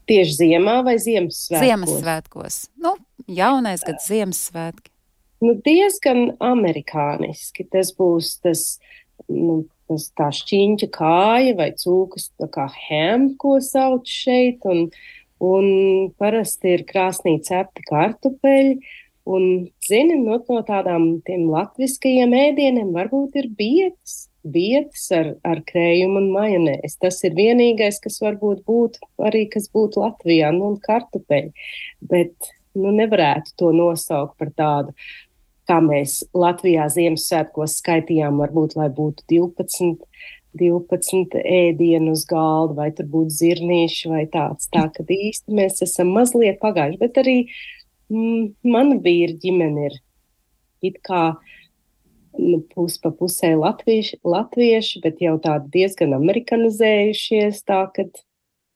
Tieši 0.09 0.39
ziemā 0.39 0.79
vai 0.87 0.97
Ziemassvētkos? 1.03 1.67
Ziemassvētkos. 1.67 2.57
Nu, 2.83 2.97
jaunais 3.31 3.85
gads 3.87 4.09
Ziemassvētki. 4.11 4.91
Nu, 5.43 5.57
diezgan 5.67 6.37
amerikāniski. 6.43 7.67
Tas 7.73 7.91
būs 7.99 8.37
tas, 8.45 8.65
nu, 9.27 9.65
tas 9.91 10.09
tā 10.19 10.31
šķiņķa 10.35 10.89
kāja 10.95 11.57
vai 11.59 11.73
cūkas 11.79 12.31
tā 12.39 12.49
kā 12.53 12.69
ham, 12.87 13.33
ko 13.41 13.57
sauc 13.65 14.09
šeit. 14.09 14.63
Un, 14.69 14.89
un 15.43 15.67
parasti 16.19 16.77
ir 16.77 16.87
krāsnī 16.89 17.39
cepti 17.45 17.87
kartupeļi. 17.91 18.77
Un, 19.33 19.49
zini, 19.87 20.17
no, 20.19 20.41
no 20.43 20.63
tādām 20.67 21.21
tiem 21.27 21.47
latviskajiem 21.51 22.35
ēdieniem 22.35 22.91
varbūt 22.95 23.39
ir 23.39 23.51
bietas. 23.59 24.27
Bietas 24.43 25.05
ar, 25.14 25.34
ar 25.47 25.61
krējumu 25.68 26.18
un 26.18 26.30
majonēzi. 26.34 26.97
Tas 27.05 27.20
ir 27.26 27.36
vienīgais, 27.38 28.01
kas 28.03 28.18
varbūt 28.24 28.64
būtu 28.68 29.07
arī, 29.22 29.45
kas 29.53 29.68
būtu 29.72 30.03
Latvijā, 30.03 30.51
nu, 30.57 30.72
un 30.72 30.80
kartupeļi. 30.82 31.53
Bet, 32.11 32.34
nu, 32.74 32.90
nevarētu 32.97 33.55
to 33.61 33.70
nosaukt 33.76 34.38
par 34.40 34.51
tādu 34.59 34.97
kā 35.68 35.78
mēs 35.82 36.20
Latvijā 36.36 36.88
Ziemassvētkos 36.93 37.78
skaitījām, 37.80 38.40
varbūt, 38.43 38.76
lai 38.78 38.88
būtu 38.93 39.24
12, 39.30 40.07
12 40.59 41.38
ēdienu 41.40 42.14
uz 42.16 42.24
galda, 42.28 42.76
vai 42.82 42.90
tur 42.97 43.09
būtu 43.12 43.36
zirnīši 43.38 44.12
vai 44.12 44.24
tāds. 44.32 44.68
Tā 44.72 44.88
ka 44.95 45.07
īsti 45.07 45.55
mēs 45.57 45.82
esam 45.86 46.12
mazliet 46.16 46.61
pagājuši, 46.62 47.01
bet 47.01 47.22
arī 47.22 47.36
mm, 48.12 48.53
mana 48.66 48.99
vīra 49.03 49.38
ģimene 49.43 49.88
ir 49.90 49.99
it 50.82 50.99
kā 51.07 51.24
nu, 52.39 52.61
pus 52.74 52.99
pa 53.03 53.12
pusē 53.14 53.55
latvieši, 53.59 54.20
latvieši, 54.24 55.01
bet 55.05 55.22
jau 55.24 55.39
tādi 55.43 55.72
diezgan 55.80 56.16
amerikanizējušies, 56.18 57.64
tā 57.68 57.85
ka 57.95 58.09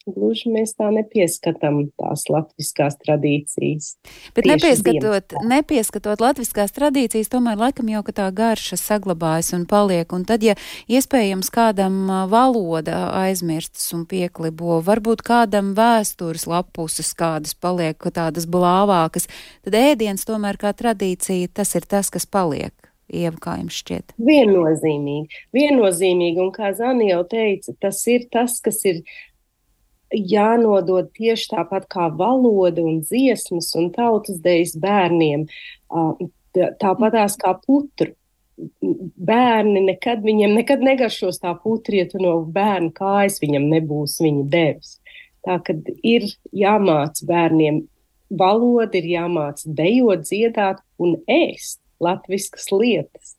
gluži 0.07 0.51
mēs 0.55 0.75
tā 0.79 0.89
nepieskatām 0.95 1.81
tās 1.99 2.27
latviskās 2.31 2.97
tradīcijas. 3.03 3.97
Bet 4.37 4.47
nepieskatot, 4.49 5.35
nepieskatot 5.51 6.23
latviskās 6.23 6.75
tradīcijas, 6.77 7.31
tomēr 7.33 7.59
laikam 7.59 7.91
jau, 7.91 8.05
ka 8.07 8.15
tā 8.21 8.29
garša 8.35 8.79
saglabājas 8.81 9.53
un 9.59 9.67
paliek, 9.71 10.13
un 10.15 10.27
tad, 10.29 10.47
ja 10.47 10.55
iespējams 10.87 11.51
kādam 11.55 12.07
valoda 12.31 13.11
aizmirstas 13.25 13.89
un 13.97 14.07
pieklibo, 14.07 14.79
varbūt 14.87 15.27
kādam 15.27 15.75
vēstures 15.79 16.47
lapuses 16.51 17.11
kādas 17.19 17.57
paliek, 17.59 17.99
tādas 18.15 18.47
blāvākas, 18.47 19.27
tad 19.67 19.79
ēdiens 19.79 20.27
tomēr 20.29 20.61
kā 20.61 20.75
tradīcija, 20.77 21.51
tas 21.55 21.75
ir 21.75 21.89
tas, 21.91 22.15
kas 22.15 22.31
paliek. 22.31 22.86
Ieva, 23.07 23.37
kā 23.39 23.55
jums 23.61 23.79
šķiet? 23.83 24.17
Viennozīmīgi, 24.19 25.43
viennozīmīgi, 25.55 26.43
un 26.43 26.51
kā 26.55 26.73
Zani 26.75 27.13
jau 27.13 27.23
teica, 27.31 27.75
tas 27.81 28.01
ir 28.11 28.27
tas, 28.35 28.59
kas 28.65 28.83
ir 28.89 29.03
jānodod 30.11 31.13
tieši 31.15 31.53
tāpat 31.55 31.87
kā 31.91 32.09
valoda 32.19 32.83
un 32.83 33.01
dziesmas 33.07 33.73
un 33.79 33.93
tautas 33.95 34.41
dejas 34.43 34.75
bērniem, 34.83 35.47
tāpatās 36.83 37.39
kā 37.39 37.55
putru. 37.63 38.15
Bērni 38.57 39.83
nekad, 39.85 40.23
viņiem 40.25 40.55
nekad 40.57 40.81
negaršos 40.81 41.43
tā 41.43 41.53
putri, 41.61 42.01
ja 42.01 42.07
tu 42.09 42.23
no 42.23 42.39
bērna 42.41 42.89
kājas 42.97 43.37
viņam 43.43 43.67
nebūs 43.69 44.17
viņa 44.25 44.47
devis. 44.49 44.95
Tā 45.45 45.59
kad 45.63 45.91
ir 46.01 46.25
jāmāc 46.57 47.21
bērniem 47.29 47.83
valoda, 48.33 48.97
ir 48.97 49.11
jāmāc 49.13 49.61
dejot, 49.69 50.25
dziedāt 50.25 50.81
un 50.99 51.19
ēst 51.29 51.83
latviskas 52.03 52.71
lietas. 52.75 53.37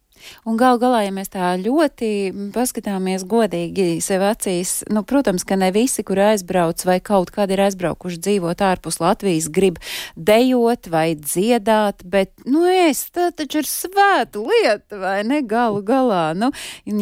Un 0.48 0.58
gal 0.60 0.80
galā, 0.82 1.04
ja 1.06 1.14
mēs 1.14 1.30
tā 1.34 1.52
ļoti 1.62 2.10
paskatāmies 2.56 3.26
godīgi 3.30 4.00
sev 4.04 4.24
acīs, 4.28 4.82
nu, 4.94 5.04
protams, 5.08 5.46
ka 5.48 5.58
ne 5.60 5.70
visi, 5.76 6.04
kur 6.08 6.20
aizbrauc 6.30 6.84
vai 6.88 6.98
kaut 7.04 7.32
kādi 7.36 7.56
ir 7.56 7.64
aizbraukuši 7.68 8.22
dzīvot 8.26 8.64
ārpus 8.66 9.00
Latvijas, 9.04 9.50
grib 9.54 9.80
dejot 10.16 10.90
vai 10.94 11.12
dziedāt, 11.20 12.06
bet, 12.08 12.34
nu, 12.50 12.66
es, 12.68 13.08
tā 13.14 13.30
taču 13.36 13.62
ir 13.64 13.70
svēta 13.70 14.44
lieta, 14.44 15.02
vai 15.02 15.18
ne, 15.28 15.42
galu 15.48 15.84
galā. 15.86 16.32
Nu, 16.38 16.52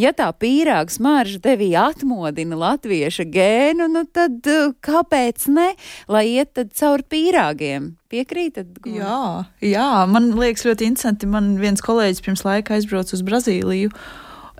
ja 0.02 0.14
tā 0.16 0.32
pīrāgs 0.36 1.00
marža 1.04 1.42
tevī 1.46 1.72
atmodina 1.80 2.60
latvieša 2.60 3.28
gēnu, 3.32 3.90
nu, 3.92 4.06
tad 4.12 4.48
kāpēc 4.86 5.50
ne, 5.54 5.72
lai 6.12 6.28
iet 6.36 6.56
tad 6.58 6.76
caur 6.78 7.06
pīrāgiem? 7.06 7.94
Piekrītat? 8.16 8.78
Jā, 8.88 9.46
jā, 9.60 9.88
man 10.08 10.30
liekas 10.40 10.64
ļoti 10.64 10.88
interesanti. 10.88 11.28
Man 11.28 11.58
viens 11.60 11.84
kolēģis 11.84 12.24
pirms 12.24 12.46
laika 12.48 12.78
aizbrauca 12.78 13.18
uz 13.18 13.24
Brazīliju 13.28 13.92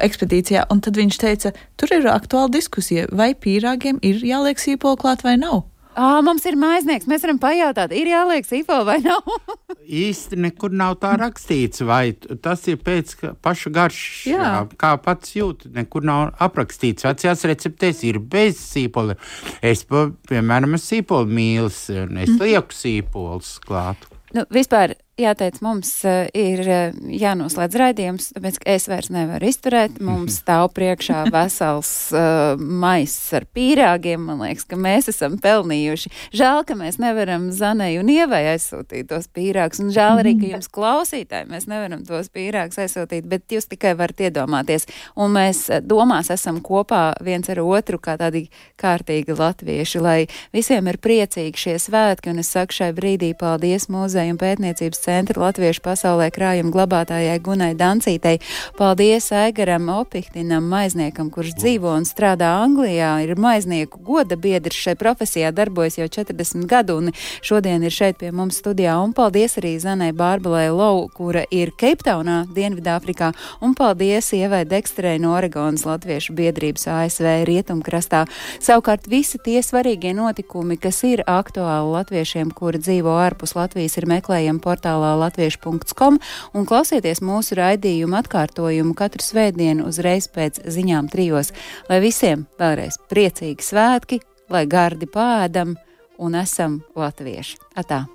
ekspedīcijā, 0.04 0.66
un 0.74 0.82
tad 0.84 1.00
viņš 1.00 1.20
teica, 1.22 1.54
tur 1.80 1.94
ir 1.96 2.10
aktuāla 2.12 2.52
diskusija, 2.52 3.08
vai 3.16 3.32
pīrāgiem 3.32 4.02
ir 4.04 4.20
jāliek 4.28 4.60
sīpola 4.60 5.00
klāt 5.00 5.24
vai 5.24 5.38
nav. 5.40 5.64
Ā, 5.96 6.20
mums 6.26 6.44
ir 6.44 6.58
maiznieks, 6.60 7.08
mēs 7.08 7.24
varam 7.24 7.38
pajautāt, 7.40 7.94
ir 7.96 8.10
jāliek 8.12 8.44
sīpola 8.48 8.84
vai 8.90 8.98
nav. 9.04 9.30
Īsti 10.06 10.40
nekur 10.44 10.74
nav 10.76 10.98
tā 11.00 11.14
rakstīts, 11.22 11.86
vai 11.88 12.12
tas 12.44 12.66
ir 12.68 12.82
pēc 12.84 13.14
paša 13.46 13.72
garšas. 13.76 14.26
Jā. 14.28 14.50
Kā 14.82 14.96
pats 15.00 15.36
jūt, 15.38 15.70
nekur 15.76 16.04
nav 16.08 16.34
aprakstīts. 16.44 17.08
Vecajās 17.08 17.46
receptēs 17.48 18.04
ir 18.10 18.20
bez 18.20 18.60
sīpola. 18.60 19.16
Es, 19.64 19.86
piemēram, 19.88 20.76
sīpolu 20.82 21.32
mīlis, 21.32 21.86
un 21.96 22.20
es 22.26 22.36
lieku 22.42 22.76
sīpolus 22.76 23.56
klāt. 23.64 24.10
Nu, 24.36 24.44
vispār 24.52 24.98
jāteic, 25.16 25.62
mums 25.64 25.90
uh, 26.04 26.26
ir 26.36 26.60
uh, 26.68 26.96
jānoslēdz 27.08 27.78
raidījums, 27.80 28.28
tāpēc 28.36 28.58
es 28.68 28.88
vairs 28.92 29.08
nevaru 29.14 29.48
izturēt. 29.48 30.00
Mums 30.04 30.42
stāv 30.42 30.68
priekšā 30.76 31.22
vesels 31.36 31.92
uh, 32.12 32.60
maiss 32.60 33.32
ar 33.36 33.46
pīrāgiem. 33.56 34.26
Man 34.28 34.44
liekas, 34.44 34.68
ka 34.68 34.80
mēs 34.80 35.08
esam 35.12 35.38
pelnījuši. 35.42 36.12
Žēl, 36.36 36.64
ka 36.68 36.76
mēs 36.80 37.00
nevaram 37.00 37.48
Zanai 37.56 37.94
un 38.02 38.12
Ievai 38.12 38.42
aizsūtīt 38.56 39.08
tos 39.12 39.30
pīrāgus, 39.32 39.80
un 39.86 39.94
žēl 39.96 40.20
arī, 40.24 40.36
ka 40.42 40.50
jums 40.52 40.68
klausītāji 40.76 41.48
mēs 41.52 41.70
nevaram 41.72 42.04
tos 42.08 42.28
pīrāgus 42.36 42.82
aizsūtīt, 42.84 43.30
bet 43.32 43.56
jūs 43.56 43.70
tikai 43.72 43.96
varat 43.96 44.26
iedomāties. 44.28 44.90
Un 45.16 45.32
mēs 45.38 45.64
domās 45.88 46.32
esam 46.36 46.60
kopā 46.66 47.14
viens 47.24 47.48
ar 47.54 47.64
otru 47.64 48.02
kā 48.04 48.18
tādi 48.20 48.50
kārtīgi 48.82 49.40
latvieši, 49.40 50.04
lai 50.04 50.18
visiem 50.56 50.92
ir 50.92 51.00
priecīgi 51.00 51.66
šie 51.66 51.80
svētki, 51.88 52.36
un 52.36 52.44
es 52.44 52.52
saku 52.52 52.82
šai 52.82 52.92
brīdī 52.98 53.32
paldies 53.40 53.88
mūzeju 53.92 54.36
un 54.36 54.44
pētniecības 54.44 55.05
centra 55.06 55.44
Latviešu 55.46 55.84
pasaulē 55.86 56.32
krājuma 56.34 56.74
glabātājai 56.74 57.38
Gunai 57.46 57.74
Dancītei. 57.78 58.40
Paldies 58.80 59.30
Aigaram 59.36 59.90
Opihtinam, 59.94 60.66
maizniekam, 60.72 61.30
kurš 61.34 61.54
dzīvo 61.60 61.94
un 62.00 62.08
strādā 62.08 62.56
Anglijā, 62.64 63.12
ir 63.26 63.38
maiznieku 63.40 64.02
goda 64.06 64.38
biedrs 64.40 64.80
šai 64.88 64.96
profesijā, 65.00 65.52
darbojas 65.56 66.00
jau 66.00 66.08
40 66.18 66.66
gadu 66.70 66.98
un 67.02 67.12
šodien 67.46 67.86
ir 67.86 67.94
šeit 67.94 68.20
pie 68.22 68.32
mums 68.36 68.60
studijā. 68.62 68.98
Un 69.04 69.14
paldies 69.16 69.58
arī 69.62 69.76
Zanai 69.82 70.12
Bārbalai 70.16 70.68
Lau, 70.74 71.06
kura 71.14 71.46
ir 71.54 71.74
Keiptaunā, 71.78 72.42
Dienvidāfrikā, 72.56 73.32
un 73.62 73.78
paldies 73.78 74.32
Ievai 74.34 74.64
Dekstrei 74.70 75.20
no 75.22 75.36
Oregonas 75.38 75.86
Latviešu 75.86 76.34
biedrības 76.38 76.88
ASV 76.96 77.30
Rietumkrastā. 77.50 78.26
Savukārt 78.64 79.10
visi 79.12 79.40
tie 79.46 79.62
svarīgie 79.66 80.16
notikumi, 80.18 80.80
kas 80.82 81.04
ir 81.06 81.24
aktuāli 81.30 81.94
latviešiem, 81.94 82.54
kuri 82.56 82.82
dzīvo 82.82 83.14
ārpus 83.22 83.56
Latvijas, 83.58 84.00
ir 84.00 84.10
meklējami 84.10 84.64
portālā 84.64 84.95
portālā 84.96 85.16
latviešu.com 85.20 86.20
un 86.56 86.66
klausieties 86.68 87.22
mūsu 87.22 87.58
raidījumu 87.60 88.16
atkārtojumu 88.22 88.96
katru 88.96 89.24
svētdienu 89.24 89.88
uzreiz 89.90 90.28
pēc 90.28 90.64
ziņām 90.66 91.10
trijos. 91.12 91.52
Lai 91.90 92.00
visiem 92.00 92.48
vēlreiz 92.60 93.00
priecīgi 93.10 93.64
svētki, 93.64 94.22
lai 94.50 94.66
gardi 94.66 95.08
pēdam 95.08 95.76
un 96.18 96.36
esam 96.36 96.84
latvieši. 96.96 97.60
Atā! 97.76 98.06